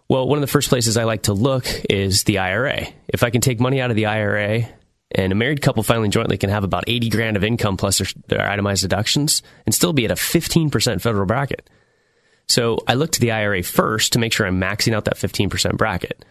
Well, 0.09 0.28
one 0.28 0.39
of 0.39 0.43
the 0.43 0.49
first 0.49 0.68
places 0.68 0.97
I 0.97 1.05
like 1.05 1.22
to 1.22 1.33
look 1.33 1.66
is 1.91 2.24
the 2.24 2.39
IRA. 2.39 2.87
If 3.09 3.22
I 3.22 3.30
can 3.30 3.41
take 3.41 3.59
money 3.59 3.80
out 3.80 3.91
of 3.91 3.97
the 3.97 4.07
IRA 4.07 4.68
and 5.11 5.33
a 5.33 5.35
married 5.35 5.62
couple 5.62 5.83
filing 5.83 6.11
jointly 6.11 6.39
can 6.39 6.51
have 6.51 6.64
about 6.64 6.85
80 6.87 7.09
grand 7.09 7.37
of 7.37 7.45
income 7.45 7.76
plus 7.76 7.99
their, 7.99 8.07
their 8.28 8.49
itemized 8.49 8.83
deductions 8.83 9.43
and 9.66 9.74
still 9.74 9.93
be 9.93 10.05
at 10.05 10.11
a 10.11 10.14
15% 10.14 11.01
federal 11.01 11.26
bracket. 11.26 11.68
So 12.49 12.78
I 12.87 12.95
look 12.95 13.12
to 13.12 13.20
the 13.20 13.33
IRA 13.33 13.62
first 13.62 14.12
to 14.12 14.18
make 14.18 14.33
sure 14.33 14.47
I'm 14.47 14.61
maxing 14.61 14.95
out 14.95 15.07
that 15.07 15.16
15% 15.16 15.76
bracket. 15.76 16.24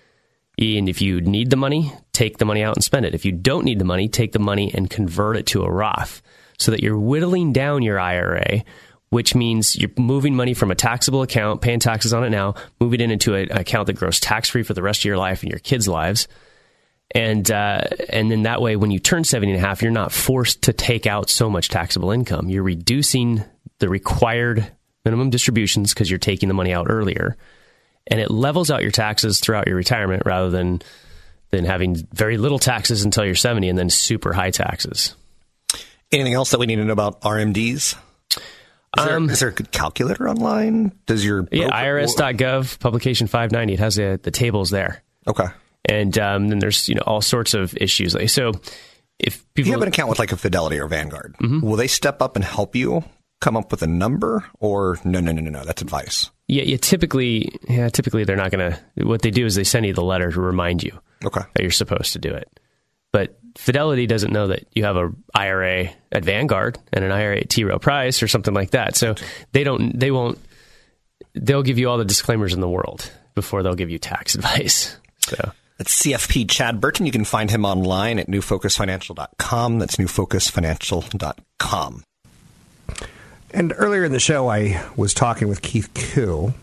And 0.62 0.88
if 0.88 1.02
you 1.02 1.22
need 1.22 1.50
the 1.50 1.56
money, 1.56 1.92
take 2.14 2.38
the 2.38 2.46
money 2.46 2.64
out 2.64 2.76
and 2.76 2.84
spend 2.84 3.06
it. 3.06 3.16
If 3.16 3.26
you 3.26 3.32
don't 3.32 3.66
need 3.66 3.80
the 3.80 3.86
money, 3.86 4.08
take 4.08 4.32
the 4.32 4.40
money 4.40 4.72
and 4.74 4.90
convert 4.90 5.36
it 5.36 5.48
to 5.48 5.64
a 5.64 5.72
Roth 5.72 6.22
so 6.60 6.70
that 6.72 6.84
you're 6.84 7.00
whittling 7.00 7.52
down 7.52 7.82
your 7.82 8.00
IRA, 8.00 8.64
which 9.10 9.34
means 9.34 9.76
you're 9.76 9.90
moving 9.98 10.36
money 10.36 10.54
from 10.54 10.70
a 10.70 10.76
taxable 10.76 11.24
account, 11.24 11.62
paying 11.62 11.80
taxes 11.80 12.14
on 12.14 12.24
it 12.24 12.30
now, 12.30 12.54
moving 12.80 13.02
it 13.02 13.10
into 13.10 13.34
an 13.34 13.52
account 13.52 13.88
that 13.88 13.94
grows 13.94 14.20
tax 14.20 14.50
free 14.50 14.62
for 14.62 14.76
the 14.76 14.84
rest 14.84 15.02
of 15.02 15.06
your 15.06 15.18
life 15.18 15.42
and 15.42 15.52
your 15.52 15.60
kids' 15.60 15.88
lives. 15.88 16.28
And 17.14 17.50
uh, 17.52 17.82
and 18.10 18.32
then 18.32 18.44
that 18.44 18.62
way, 18.62 18.76
when 18.76 18.92
you 18.92 19.00
turn 19.00 19.24
70 19.24 19.54
and 19.54 19.62
a 19.62 19.68
half, 19.68 19.82
you're 19.82 19.92
not 19.92 20.12
forced 20.12 20.62
to 20.64 20.74
take 20.74 21.08
out 21.08 21.30
so 21.30 21.50
much 21.50 21.70
taxable 21.70 22.12
income. 22.12 22.50
You're 22.50 22.64
reducing 22.64 23.44
the 23.80 23.90
required 23.90 24.72
minimum 25.04 25.32
distributions 25.32 25.94
because 25.94 26.10
you're 26.10 26.20
taking 26.20 26.48
the 26.48 26.54
money 26.54 26.72
out 26.72 26.86
earlier 26.88 27.36
and 28.08 28.20
it 28.20 28.32
levels 28.32 28.70
out 28.72 28.82
your 28.82 28.92
taxes 28.92 29.40
throughout 29.40 29.68
your 29.68 29.76
retirement 29.76 30.24
rather 30.26 30.50
than 30.50 30.82
than 31.52 31.66
having 31.66 31.96
very 32.14 32.38
little 32.38 32.60
taxes 32.60 33.04
until 33.04 33.26
you're 33.26 33.36
70 33.36 33.68
and 33.68 33.78
then 33.78 33.90
super 33.90 34.32
high 34.32 34.52
taxes. 34.52 35.16
Anything 36.12 36.34
else 36.34 36.52
that 36.52 36.60
we 36.60 36.66
need 36.66 36.78
to 36.78 36.86
know 36.86 36.94
about 36.94 37.20
RMDs? 37.22 37.96
Is 38.98 39.06
there, 39.06 39.18
Um, 39.18 39.30
is 39.30 39.40
there 39.42 39.50
a 39.50 39.54
good 39.54 39.72
calculator 39.72 40.30
online? 40.30 40.94
Does 41.06 41.26
your 41.26 41.48
Yeah, 41.52 41.68
IRS.gov, 41.70 42.80
publication 42.80 43.28
590, 43.28 43.74
it 43.74 43.80
has 43.80 43.96
the, 43.96 44.20
the 44.22 44.32
tables 44.32 44.70
there. 44.70 45.04
Okay. 45.28 45.46
And 45.86 46.18
um, 46.20 46.48
then 46.50 46.60
there's, 46.60 46.88
you 46.90 46.96
know, 46.96 47.04
all 47.06 47.22
sorts 47.22 47.54
of 47.54 47.76
issues. 47.78 48.14
Like, 48.16 48.30
so 48.30 48.50
if 49.20 49.36
If 49.36 49.54
people 49.54 49.68
you 49.68 49.74
have 49.74 49.82
an 49.82 49.88
account 49.90 50.10
with 50.10 50.20
like 50.20 50.32
a 50.32 50.38
Fidelity 50.38 50.80
or 50.80 50.88
Vanguard, 50.88 51.36
Mm-hmm. 51.42 51.62
will 51.66 51.76
they 51.78 51.88
step 51.88 52.22
up 52.22 52.36
and 52.36 52.44
help 52.46 52.76
you 52.76 53.04
come 53.42 53.58
up 53.58 53.72
with 53.72 53.82
a 53.82 53.88
number, 53.88 54.46
or 54.60 54.98
no, 55.04 55.20
no, 55.20 55.34
no, 55.34 55.42
no, 55.42 55.52
no? 55.52 55.66
That's 55.66 55.82
advice. 55.82 56.30
Yeah, 56.48 56.64
yeah. 56.64 56.78
Typically, 56.78 57.50
yeah. 57.68 57.90
Typically, 57.90 58.24
they're 58.24 58.38
not 58.38 58.52
going 58.52 58.72
to. 58.72 58.80
What 59.06 59.22
they 59.22 59.32
do 59.32 59.46
is 59.46 59.56
they 59.56 59.66
send 59.66 59.86
you 59.86 59.94
the 59.94 60.04
letter 60.04 60.32
to 60.32 60.40
remind 60.40 60.84
you 60.84 60.98
okay. 61.26 61.42
that 61.54 61.62
you're 61.62 61.72
supposed 61.72 62.14
to 62.14 62.20
do 62.20 62.30
it. 62.30 62.48
But 63.12 63.38
Fidelity 63.58 64.08
doesn't 64.08 64.32
know 64.32 64.48
that 64.48 64.66
you 64.74 64.86
have 64.86 64.96
a 64.96 65.12
IRA 65.34 65.90
at 66.12 66.24
Vanguard 66.24 66.80
and 66.94 67.04
an 67.04 67.12
IRA 67.12 67.40
at 67.40 67.50
T. 67.50 67.66
Rowe 67.66 67.80
Price 67.80 68.24
or 68.24 68.30
something 68.30 68.54
like 68.54 68.72
that. 68.72 68.96
So 68.96 69.16
they 69.52 69.66
don't. 69.66 70.00
They 70.00 70.12
won't. 70.12 70.40
They'll 71.34 71.64
give 71.64 71.78
you 71.78 71.90
all 71.90 71.98
the 71.98 72.06
disclaimers 72.06 72.54
in 72.54 72.62
the 72.62 72.70
world 72.70 73.12
before 73.36 73.64
they'll 73.64 73.76
give 73.76 73.90
you 73.90 74.00
tax 74.00 74.36
advice. 74.36 74.96
So 75.20 75.52
That's 75.78 76.02
CFP 76.02 76.50
Chad 76.50 76.80
Burton. 76.80 77.06
You 77.06 77.12
can 77.12 77.26
find 77.26 77.50
him 77.50 77.66
online 77.66 78.20
at 78.20 78.28
newfocusfinancial.com. 78.28 79.80
That's 79.80 79.98
newfocusfinancial.com. 79.98 82.04
And 83.54 83.74
earlier 83.78 84.06
in 84.06 84.14
the 84.14 84.20
show, 84.20 84.50
I 84.50 84.82
was 84.96 85.14
talking 85.14 85.50
with 85.50 85.62
Keith 85.62 85.94
Koo. 85.94 86.54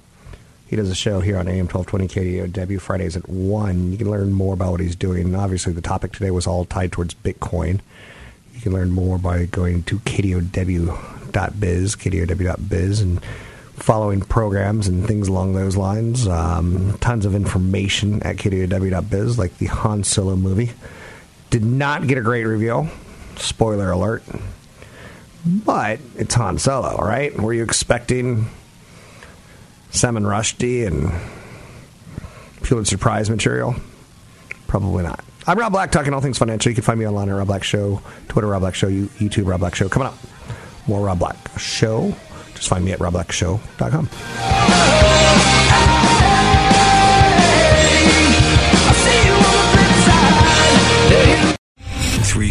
He 0.67 0.77
does 0.77 0.91
a 0.91 0.95
show 0.95 1.21
here 1.21 1.39
on 1.39 1.47
AM 1.49 1.67
1220 1.69 2.51
KDOW 2.53 2.81
Fridays 2.81 3.17
at 3.17 3.29
1. 3.29 3.93
You 3.93 3.99
can 3.99 4.11
learn 4.11 4.33
more 4.33 4.55
about 4.55 4.73
what 4.73 4.81
he's 4.81 4.97
doing. 4.97 5.27
And 5.27 5.37
obviously, 5.37 5.73
the 5.73 5.81
topic 5.81 6.13
today 6.13 6.31
was 6.31 6.47
all 6.47 6.65
tied 6.65 6.93
towards 6.93 7.15
Bitcoin. 7.15 7.81
You 8.55 8.61
can 8.61 8.73
learn 8.73 8.91
more 8.91 9.19
by 9.19 9.45
going 9.47 9.83
to 9.85 9.99
kdow.biz, 10.01 11.97
kdow.biz, 11.97 13.01
and 13.01 13.25
following 13.75 14.21
programs 14.21 14.89
and 14.89 15.07
things 15.07 15.29
along 15.29 15.55
those 15.55 15.77
lines. 15.77 16.27
Um, 16.27 16.99
tons 16.99 17.25
of 17.25 17.35
information 17.35 18.23
at 18.23 18.37
kdow.biz, 18.37 19.39
like 19.39 19.57
the 19.59 19.67
Han 19.67 20.05
Solo 20.05 20.37
movie. 20.37 20.73
Did 21.51 21.65
not 21.65 22.07
get 22.07 22.19
a 22.19 22.23
great 22.23 22.45
review. 22.45 22.89
Spoiler 23.37 23.91
alert. 23.91 24.23
But 25.47 26.01
it's 26.17 26.35
Han 26.35 26.59
Solo, 26.59 26.97
right? 26.99 27.35
Were 27.39 27.53
you 27.53 27.63
expecting 27.63 28.47
Salman 29.91 30.25
Rushdie 30.25 30.87
and 30.87 31.13
Pulitzer 32.63 32.99
Prize 32.99 33.31
material? 33.31 33.77
Probably 34.67 35.05
not. 35.05 35.25
I'm 35.47 35.59
Rob 35.59 35.73
Black, 35.73 35.93
talking 35.93 36.13
all 36.13 36.21
things 36.21 36.37
financial. 36.37 36.71
You 36.71 36.75
can 36.75 36.85
find 36.85 37.01
me 37.01 37.07
online 37.07 37.31
at 37.31 37.33
Rob 37.33 37.47
Black 37.47 37.65
Show, 37.65 38.03
Twitter 38.29 38.49
Rob 38.49 38.61
Black 38.61 38.75
Show, 38.75 38.91
YouTube 38.91 39.47
Rob 39.47 39.61
Black 39.61 39.75
Show. 39.75 39.89
Coming 39.89 40.09
up, 40.09 40.19
more 40.87 41.03
Rob 41.05 41.21
Black 41.21 41.37
Show. 41.59 42.15
Just 42.55 42.69
find 42.69 42.85
me 42.85 42.93
at 42.93 42.99
robblackshow.com. 42.99 45.55